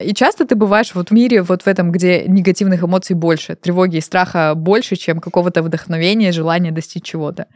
И 0.00 0.14
часто 0.14 0.46
ты 0.46 0.54
бываешь 0.54 0.94
вот 0.94 1.10
в 1.10 1.12
мире, 1.12 1.42
вот 1.42 1.62
в 1.62 1.66
этом, 1.66 1.90
где 1.90 2.24
негативных 2.26 2.84
эмоций 2.84 3.16
больше, 3.16 3.56
тревоги 3.56 3.96
и 3.96 4.00
страха 4.00 4.54
больше, 4.54 4.96
чем 4.96 5.20
какого-то 5.20 5.62
вдохновения, 5.62 6.30
желания 6.32 6.70
достичь 6.70 7.02
чего-то. 7.04 7.46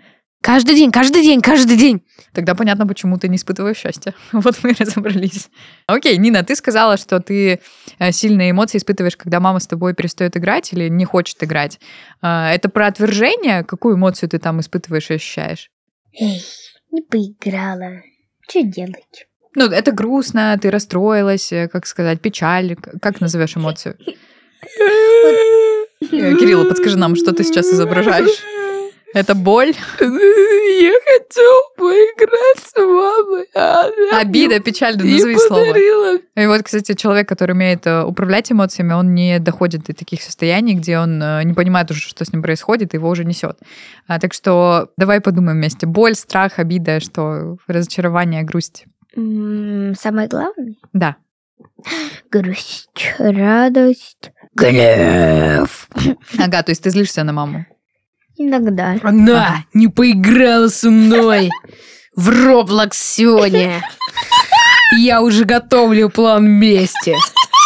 Каждый 0.42 0.74
день, 0.74 0.90
каждый 0.90 1.22
день, 1.22 1.40
каждый 1.40 1.76
день. 1.76 2.02
Тогда 2.32 2.56
понятно, 2.56 2.84
почему 2.84 3.16
ты 3.16 3.28
не 3.28 3.36
испытываешь 3.36 3.76
счастья. 3.76 4.12
Вот 4.32 4.58
мы 4.64 4.72
и 4.72 4.74
разобрались. 4.76 5.48
Окей, 5.86 6.16
Нина, 6.18 6.42
ты 6.42 6.56
сказала, 6.56 6.96
что 6.96 7.20
ты 7.20 7.60
э, 7.98 8.12
сильные 8.12 8.50
эмоции 8.50 8.78
испытываешь, 8.78 9.16
когда 9.16 9.38
мама 9.38 9.60
с 9.60 9.68
тобой 9.68 9.94
перестает 9.94 10.36
играть 10.36 10.72
или 10.72 10.88
не 10.88 11.04
хочет 11.04 11.42
играть. 11.44 11.78
А, 12.20 12.52
это 12.52 12.68
про 12.68 12.88
отвержение? 12.88 13.62
Какую 13.62 13.94
эмоцию 13.94 14.28
ты 14.28 14.40
там 14.40 14.58
испытываешь 14.58 15.10
и 15.10 15.14
ощущаешь? 15.14 15.70
Эй, 16.12 16.42
не 16.90 17.02
поиграла. 17.02 18.02
Что 18.48 18.62
делать? 18.62 19.28
Ну, 19.54 19.66
это 19.66 19.92
грустно, 19.92 20.58
ты 20.60 20.70
расстроилась, 20.70 21.52
э, 21.52 21.68
как 21.68 21.86
сказать, 21.86 22.20
печаль. 22.20 22.74
Как 23.00 23.20
назовешь 23.20 23.56
эмоцию? 23.56 23.96
Э, 26.10 26.34
Кирилла, 26.34 26.68
подскажи 26.68 26.98
нам, 26.98 27.14
что 27.14 27.32
ты 27.32 27.44
сейчас 27.44 27.66
изображаешь. 27.66 28.42
Это 29.14 29.34
боль? 29.34 29.74
Я 30.00 30.94
хотел 31.06 31.60
поиграть 31.76 32.58
с 32.58 32.76
мамой. 32.76 33.46
А 33.54 34.20
Обида, 34.20 34.60
печаль, 34.60 34.96
да 34.96 35.04
назови 35.04 35.36
слово. 35.36 36.18
И 36.36 36.46
вот, 36.46 36.62
кстати, 36.62 36.94
человек, 36.94 37.28
который 37.28 37.52
умеет 37.52 37.86
э, 37.86 38.04
управлять 38.04 38.50
эмоциями, 38.50 38.94
он 38.94 39.14
не 39.14 39.38
доходит 39.38 39.84
до 39.84 39.94
таких 39.94 40.22
состояний, 40.22 40.74
где 40.74 40.98
он 40.98 41.22
э, 41.22 41.42
не 41.44 41.52
понимает 41.52 41.90
уже, 41.90 42.00
что 42.00 42.24
с 42.24 42.32
ним 42.32 42.42
происходит, 42.42 42.94
и 42.94 42.96
его 42.96 43.08
уже 43.08 43.24
несет. 43.24 43.58
А, 44.08 44.18
так 44.18 44.32
что 44.32 44.88
давай 44.96 45.20
подумаем 45.20 45.58
вместе. 45.58 45.86
Боль, 45.86 46.14
страх, 46.14 46.58
обида, 46.58 47.00
что 47.00 47.58
разочарование, 47.66 48.42
грусть. 48.42 48.86
Самое 49.14 50.28
главное? 50.28 50.74
Да. 50.92 51.16
Грусть, 52.30 53.14
радость, 53.18 54.32
гнев. 54.54 55.88
Ага, 56.38 56.62
то 56.62 56.70
есть 56.70 56.82
ты 56.82 56.90
злишься 56.90 57.24
на 57.24 57.32
маму? 57.32 57.66
Иногда. 58.48 58.96
Она 59.02 59.64
не 59.72 59.88
поиграла 59.88 60.68
со 60.68 60.90
мной 60.90 61.50
в 62.14 62.28
Роблокс 62.28 62.98
сегодня. 62.98 63.82
Я 64.98 65.22
уже 65.22 65.44
готовлю 65.44 66.10
план 66.10 66.48
мести. 66.48 67.14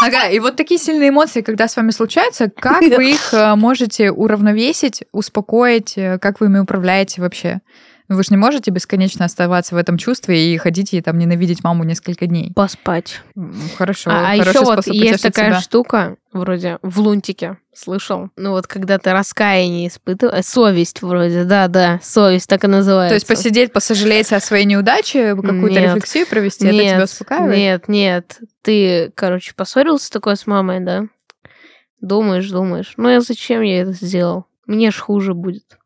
Ага, 0.02 0.28
и 0.28 0.38
вот 0.38 0.56
такие 0.56 0.78
сильные 0.78 1.08
эмоции, 1.08 1.40
когда 1.40 1.68
с 1.68 1.76
вами 1.76 1.90
случаются, 1.90 2.50
как 2.50 2.82
вы 2.82 3.12
их 3.12 3.32
э, 3.32 3.54
можете 3.54 4.10
уравновесить, 4.10 5.04
успокоить, 5.10 5.94
э, 5.96 6.18
как 6.18 6.40
вы 6.40 6.46
ими 6.46 6.58
управляете 6.58 7.22
вообще? 7.22 7.60
Вы 8.08 8.22
же 8.22 8.28
не 8.30 8.36
можете 8.36 8.70
бесконечно 8.70 9.24
оставаться 9.24 9.74
в 9.74 9.78
этом 9.78 9.98
чувстве 9.98 10.54
и 10.54 10.56
ходить 10.58 10.94
и 10.94 11.00
там 11.00 11.18
ненавидеть 11.18 11.64
маму 11.64 11.82
несколько 11.82 12.26
дней. 12.26 12.52
Поспать. 12.54 13.20
Хорошо. 13.76 14.10
А, 14.10 14.30
а 14.30 14.36
еще 14.36 14.60
вот 14.60 14.86
есть 14.86 15.22
такая 15.22 15.50
себя. 15.50 15.60
штука, 15.60 16.16
вроде 16.32 16.78
в 16.82 17.00
лунтике, 17.00 17.58
слышал? 17.74 18.30
Ну 18.36 18.52
вот 18.52 18.68
когда 18.68 18.98
ты 18.98 19.12
раскаяние 19.12 19.88
испытываешь, 19.88 20.38
э, 20.38 20.42
совесть 20.42 21.02
вроде, 21.02 21.44
да-да, 21.44 21.98
совесть 22.02 22.48
так 22.48 22.62
и 22.62 22.68
называется. 22.68 23.10
То 23.10 23.14
есть 23.16 23.26
посидеть, 23.26 23.72
посожалеть 23.72 24.32
о 24.32 24.38
своей 24.38 24.66
неудаче, 24.66 25.34
какую-то 25.34 25.80
рефлексию 25.80 26.26
провести, 26.28 26.66
нет, 26.66 26.74
это 26.74 26.84
тебя 26.84 27.04
успокаивает? 27.04 27.56
Нет, 27.58 27.88
нет. 27.88 28.40
Ты, 28.62 29.10
короче, 29.16 29.52
поссорился 29.56 30.12
такой 30.12 30.36
с 30.36 30.46
мамой, 30.46 30.78
да? 30.80 31.06
Думаешь, 32.00 32.48
думаешь, 32.50 32.92
ну 32.96 33.08
я 33.08 33.20
зачем 33.20 33.62
я 33.62 33.82
это 33.82 33.92
сделал? 33.92 34.46
Мне 34.66 34.92
ж 34.92 34.98
хуже 34.98 35.34
будет 35.34 35.78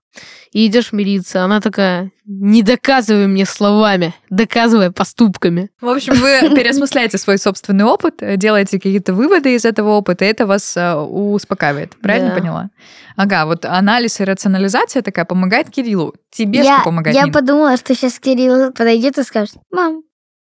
и 0.52 0.66
идешь 0.66 0.92
мириться. 0.92 1.44
Она 1.44 1.60
такая, 1.60 2.10
не 2.24 2.62
доказывай 2.62 3.26
мне 3.26 3.44
словами, 3.44 4.14
доказывай 4.28 4.90
поступками. 4.90 5.70
В 5.80 5.88
общем, 5.88 6.14
вы 6.14 6.50
переосмысляете 6.56 7.18
свой 7.18 7.38
собственный 7.38 7.84
опыт, 7.84 8.22
делаете 8.38 8.78
какие-то 8.78 9.14
выводы 9.14 9.54
из 9.54 9.64
этого 9.64 9.90
опыта, 9.90 10.24
и 10.24 10.28
это 10.28 10.46
вас 10.46 10.76
э, 10.76 10.94
успокаивает. 10.94 11.94
Правильно 12.00 12.30
да. 12.30 12.36
поняла? 12.36 12.70
Ага, 13.16 13.46
вот 13.46 13.64
анализ 13.64 14.20
и 14.20 14.24
рационализация 14.24 15.02
такая 15.02 15.24
помогает 15.24 15.70
Кириллу. 15.70 16.14
Тебе 16.30 16.60
я, 16.60 16.76
что 16.76 16.84
помогает? 16.84 17.16
Я 17.16 17.22
Нина? 17.22 17.32
подумала, 17.32 17.76
что 17.76 17.94
сейчас 17.94 18.18
Кирилл 18.18 18.72
подойдет 18.72 19.18
и 19.18 19.22
скажет, 19.22 19.56
мам, 19.70 20.02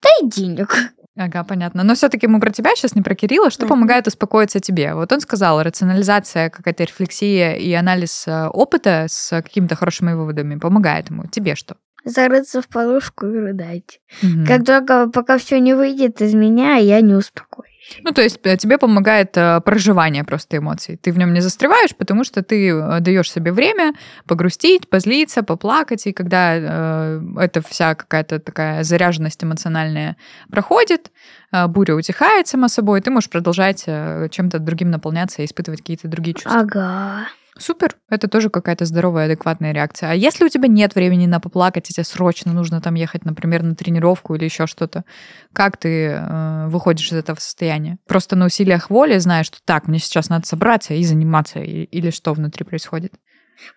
дай 0.02 0.30
денег. 0.30 0.76
Ага, 1.18 1.44
понятно. 1.44 1.84
Но 1.84 1.96
все-таки 1.96 2.28
мы 2.28 2.40
про 2.40 2.50
тебя 2.50 2.76
сейчас, 2.76 2.96
не 2.96 3.02
про 3.02 3.16
Кирилла. 3.16 3.50
Что 3.50 3.66
mm-hmm. 3.66 3.70
помогает 3.70 4.08
успокоиться 4.08 4.60
тебе? 4.60 4.94
Вот 4.94 5.12
он 5.12 5.20
сказал, 5.20 5.62
рационализация, 5.62 6.50
какая-то 6.50 6.84
рефлексия 6.84 7.56
и 7.56 7.72
анализ 7.74 8.28
э, 8.28 8.48
опыта 8.48 9.08
с 9.10 9.30
какими-то 9.42 9.76
хорошими 9.76 10.14
выводами 10.14 10.58
помогает 10.58 11.10
ему. 11.10 11.26
Тебе 11.28 11.56
что? 11.56 11.76
Зарыться 12.06 12.62
в 12.62 12.68
подушку 12.68 13.26
и 13.26 13.38
рыдать. 13.38 14.00
Mm-hmm. 14.22 14.46
Как 14.48 14.66
только 14.66 15.10
пока 15.10 15.38
все 15.38 15.60
не 15.60 15.74
выйдет 15.74 16.22
из 16.22 16.34
меня, 16.34 16.76
я 16.76 17.02
не 17.02 17.16
успокоюсь. 17.16 17.70
Ну, 18.04 18.12
то 18.12 18.22
есть 18.22 18.40
э, 18.44 18.58
тебе 18.58 18.78
помогает 18.78 19.38
э, 19.38 19.62
проживание 19.62 20.24
просто 20.24 20.58
эмоций. 20.58 20.98
Ты 20.98 21.12
в 21.12 21.18
нем 21.18 21.34
не 21.34 21.42
застреваешь, 21.42 21.96
потому 21.96 22.24
что 22.24 22.44
ты 22.44 22.70
э, 22.70 23.00
даешь 23.00 23.32
себе 23.32 23.52
время 23.52 23.94
погрустить, 24.28 24.90
позлиться, 24.90 25.44
поплакать, 25.44 26.08
и 26.08 26.14
когда 26.14 26.56
э, 26.56 27.22
эта 27.38 27.62
вся 27.62 27.96
какая-то 27.96 28.40
такая 28.40 28.84
заряженность 28.84 29.44
эмоциональная 29.44 30.18
проходит, 30.52 31.12
э, 31.52 31.68
буря 31.68 31.96
утихает 31.96 32.48
сама 32.48 32.70
собой, 32.70 33.02
ты 33.02 33.12
можешь 33.12 33.30
продолжать 33.30 33.84
э, 33.88 34.28
чем-то 34.32 34.60
другим 34.60 34.92
наполняться 34.92 35.42
и 35.42 35.46
испытывать 35.46 35.82
какие-то 35.82 36.08
другие 36.08 36.34
чувства. 36.34 36.62
Ага. 36.62 37.28
Супер, 37.60 37.98
это 38.10 38.28
тоже 38.30 38.50
какая-то 38.50 38.86
здоровая, 38.86 39.26
адекватная 39.26 39.74
реакция. 39.74 40.12
А 40.12 40.16
если 40.16 40.46
у 40.46 40.50
тебя 40.50 40.68
нет 40.68 40.96
времени 40.96 41.26
на 41.26 41.40
поплакать, 41.40 41.90
и 41.90 41.94
тебе 41.94 42.06
срочно 42.06 42.54
нужно 42.54 42.80
там 42.80 42.96
ехать, 42.96 43.26
например, 43.26 43.64
на 43.64 43.76
тренировку 43.76 44.36
или 44.36 44.46
еще 44.46 44.66
что-то, 44.66 45.04
как 45.52 45.76
ты 45.78 46.08
э, 46.08 46.68
выходишь 46.68 47.12
из 47.12 47.18
этого 47.18 47.38
состояния? 47.40 47.98
Просто 48.08 48.36
на 48.38 48.46
усилиях 48.46 48.90
воли 48.90 49.18
знаешь, 49.18 49.48
что 49.48 49.58
так, 49.66 49.88
мне 49.88 50.00
сейчас 50.00 50.30
надо 50.30 50.48
собраться 50.48 50.94
и 50.94 51.04
заниматься, 51.04 51.60
и, 51.60 51.84
или 51.84 52.12
что 52.12 52.34
внутри 52.34 52.64
происходит? 52.64 53.14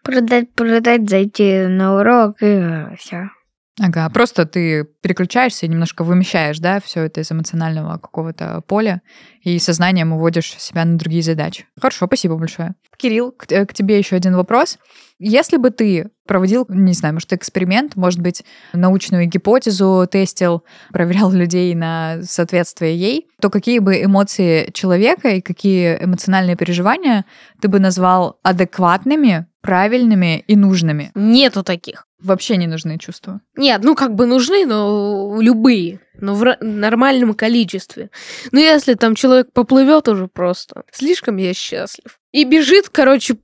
Продать, 0.05 0.53
продать, 0.53 1.11
зайти 1.11 1.66
на 1.66 1.99
урок 1.99 2.37
и 2.40 2.95
все. 2.99 3.31
Ага, 3.80 4.11
просто 4.11 4.44
ты 4.44 4.85
переключаешься 5.00 5.64
и 5.64 5.68
немножко 5.68 6.04
вымещаешь, 6.04 6.58
да, 6.58 6.78
все 6.78 7.04
это 7.04 7.22
из 7.22 7.32
эмоционального 7.32 7.96
какого-то 7.96 8.61
поля, 8.66 9.00
и 9.42 9.58
сознанием 9.58 10.12
уводишь 10.12 10.54
себя 10.58 10.85
на 10.85 10.98
другие 10.98 11.22
задачи. 11.22 11.64
Хорошо, 11.80 12.06
спасибо 12.06 12.37
большое. 12.37 12.74
Кирилл, 12.98 13.32
к, 13.32 13.50
э, 13.50 13.64
к 13.64 13.72
тебе 13.72 13.96
еще 13.96 14.16
один 14.16 14.37
вопрос. 14.37 14.78
Если 15.18 15.56
бы 15.56 15.70
ты 15.70 16.11
проводил, 16.26 16.66
не 16.68 16.92
знаю, 16.92 17.14
может, 17.14 17.32
эксперимент, 17.32 17.96
может 17.96 18.20
быть, 18.20 18.44
научную 18.74 19.26
гипотезу 19.26 20.06
тестил, 20.11 20.64
проверял 20.92 21.32
людей 21.32 21.74
на 21.74 22.22
соответствие 22.24 22.94
ей, 22.94 23.28
то 23.40 23.48
какие 23.48 23.78
бы 23.78 24.04
эмоции 24.04 24.70
человека 24.72 25.30
и 25.30 25.40
какие 25.40 25.96
эмоциональные 26.04 26.56
переживания 26.56 27.24
ты 27.62 27.68
бы 27.68 27.80
назвал 27.80 28.38
адекватными, 28.42 29.46
правильными 29.62 30.40
и 30.46 30.56
нужными? 30.56 31.11
Нету 31.14 31.62
таких 31.62 32.06
вообще 32.22 32.56
не 32.56 32.66
нужны 32.66 32.98
чувства? 32.98 33.40
Нет, 33.56 33.82
ну 33.85 33.94
как 33.94 34.14
бы 34.14 34.26
нужны, 34.26 34.66
но 34.66 35.38
любые, 35.40 36.00
но 36.14 36.35
в 36.35 36.56
нормальном 36.61 37.35
количестве. 37.35 38.11
Но 38.50 38.61
если 38.61 38.94
там 38.94 39.14
человек 39.14 39.52
поплывет 39.52 40.08
уже 40.08 40.28
просто, 40.28 40.85
слишком 40.92 41.37
я 41.37 41.54
счастлив. 41.54 42.18
И 42.32 42.44
бежит, 42.44 42.88
короче, 42.88 43.37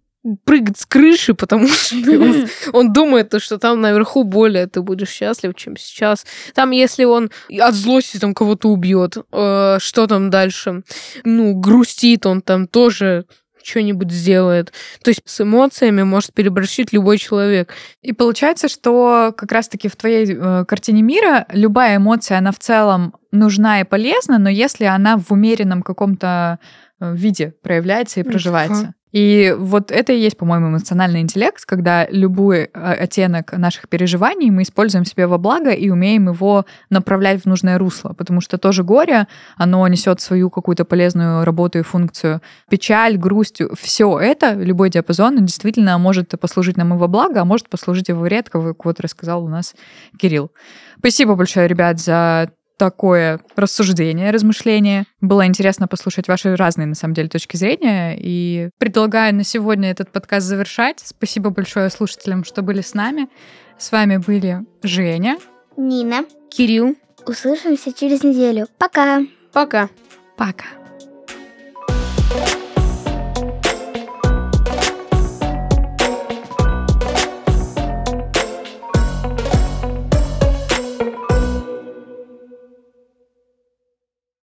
прыгать 0.44 0.78
с 0.78 0.86
крыши, 0.86 1.34
потому 1.34 1.68
что 1.68 1.96
он, 1.96 2.48
он 2.72 2.92
думает, 2.92 3.34
что 3.38 3.58
там 3.58 3.80
наверху 3.80 4.24
более 4.24 4.66
ты 4.66 4.82
будешь 4.82 5.10
счастлив, 5.10 5.54
чем 5.54 5.76
сейчас. 5.76 6.26
Там, 6.54 6.70
если 6.70 7.04
он 7.04 7.30
от 7.58 7.74
злости 7.74 8.18
там 8.18 8.34
кого-то 8.34 8.68
убьет, 8.68 9.16
э, 9.32 9.78
что 9.80 10.06
там 10.06 10.30
дальше? 10.30 10.82
Ну, 11.24 11.54
грустит 11.54 12.26
он 12.26 12.42
там 12.42 12.66
тоже 12.66 13.26
что-нибудь 13.62 14.10
сделает. 14.10 14.72
То 15.02 15.10
есть 15.10 15.22
с 15.24 15.40
эмоциями 15.40 16.02
может 16.02 16.32
переборщить 16.32 16.92
любой 16.92 17.18
человек. 17.18 17.72
И 18.02 18.12
получается, 18.12 18.68
что 18.68 19.32
как 19.36 19.52
раз-таки 19.52 19.88
в 19.88 19.96
твоей 19.96 20.26
э, 20.32 20.64
картине 20.66 21.02
мира 21.02 21.46
любая 21.52 21.96
эмоция, 21.96 22.38
она 22.38 22.52
в 22.52 22.58
целом 22.58 23.14
нужна 23.32 23.80
и 23.80 23.84
полезна, 23.84 24.38
но 24.38 24.48
если 24.48 24.84
она 24.84 25.16
в 25.16 25.30
умеренном 25.32 25.82
каком-то 25.82 26.58
э, 27.00 27.14
виде 27.14 27.54
проявляется 27.62 28.20
и 28.20 28.22
проживается. 28.22 28.94
И 29.12 29.54
вот 29.58 29.90
это 29.90 30.12
и 30.12 30.20
есть, 30.20 30.36
по-моему, 30.36 30.68
эмоциональный 30.68 31.20
интеллект, 31.20 31.64
когда 31.64 32.06
любой 32.10 32.64
а, 32.74 32.92
оттенок 32.92 33.52
наших 33.52 33.88
переживаний 33.88 34.50
мы 34.50 34.62
используем 34.62 35.04
себе 35.04 35.26
во 35.26 35.38
благо 35.38 35.70
и 35.70 35.88
умеем 35.88 36.28
его 36.28 36.66
направлять 36.90 37.42
в 37.42 37.46
нужное 37.46 37.78
русло, 37.78 38.12
потому 38.12 38.40
что 38.40 38.58
тоже 38.58 38.84
горе, 38.84 39.26
оно 39.56 39.86
несет 39.88 40.20
свою 40.20 40.50
какую-то 40.50 40.84
полезную 40.84 41.44
работу 41.44 41.78
и 41.78 41.82
функцию. 41.82 42.42
Печаль, 42.70 43.16
грусть, 43.16 43.62
все 43.78 44.18
это, 44.18 44.52
любой 44.52 44.90
диапазон, 44.90 45.44
действительно 45.44 45.96
может 45.98 46.38
послужить 46.38 46.76
нам 46.76 46.94
и 46.94 46.98
во 46.98 47.08
благо, 47.08 47.40
а 47.40 47.44
может 47.44 47.68
послужить 47.68 48.10
и 48.10 48.12
во 48.12 48.22
вред, 48.22 48.50
как 48.50 48.84
вот 48.84 49.00
рассказал 49.00 49.44
у 49.44 49.48
нас 49.48 49.74
Кирилл. 50.18 50.50
Спасибо 50.98 51.34
большое, 51.34 51.68
ребят, 51.68 51.98
за 51.98 52.50
такое 52.78 53.40
рассуждение, 53.56 54.30
размышление. 54.30 55.04
Было 55.20 55.46
интересно 55.46 55.88
послушать 55.88 56.28
ваши 56.28 56.56
разные, 56.56 56.86
на 56.86 56.94
самом 56.94 57.14
деле, 57.14 57.28
точки 57.28 57.56
зрения. 57.56 58.16
И 58.18 58.70
предлагаю 58.78 59.34
на 59.34 59.44
сегодня 59.44 59.90
этот 59.90 60.10
подкаст 60.10 60.46
завершать. 60.46 61.00
Спасибо 61.04 61.50
большое 61.50 61.90
слушателям, 61.90 62.44
что 62.44 62.62
были 62.62 62.80
с 62.80 62.94
нами. 62.94 63.28
С 63.76 63.92
вами 63.92 64.16
были 64.16 64.64
Женя, 64.82 65.38
Нина, 65.76 66.24
Кирилл. 66.50 66.96
Услышимся 67.26 67.92
через 67.92 68.22
неделю. 68.22 68.66
Пока. 68.78 69.20
Пока. 69.52 69.88
Пока. 70.36 70.64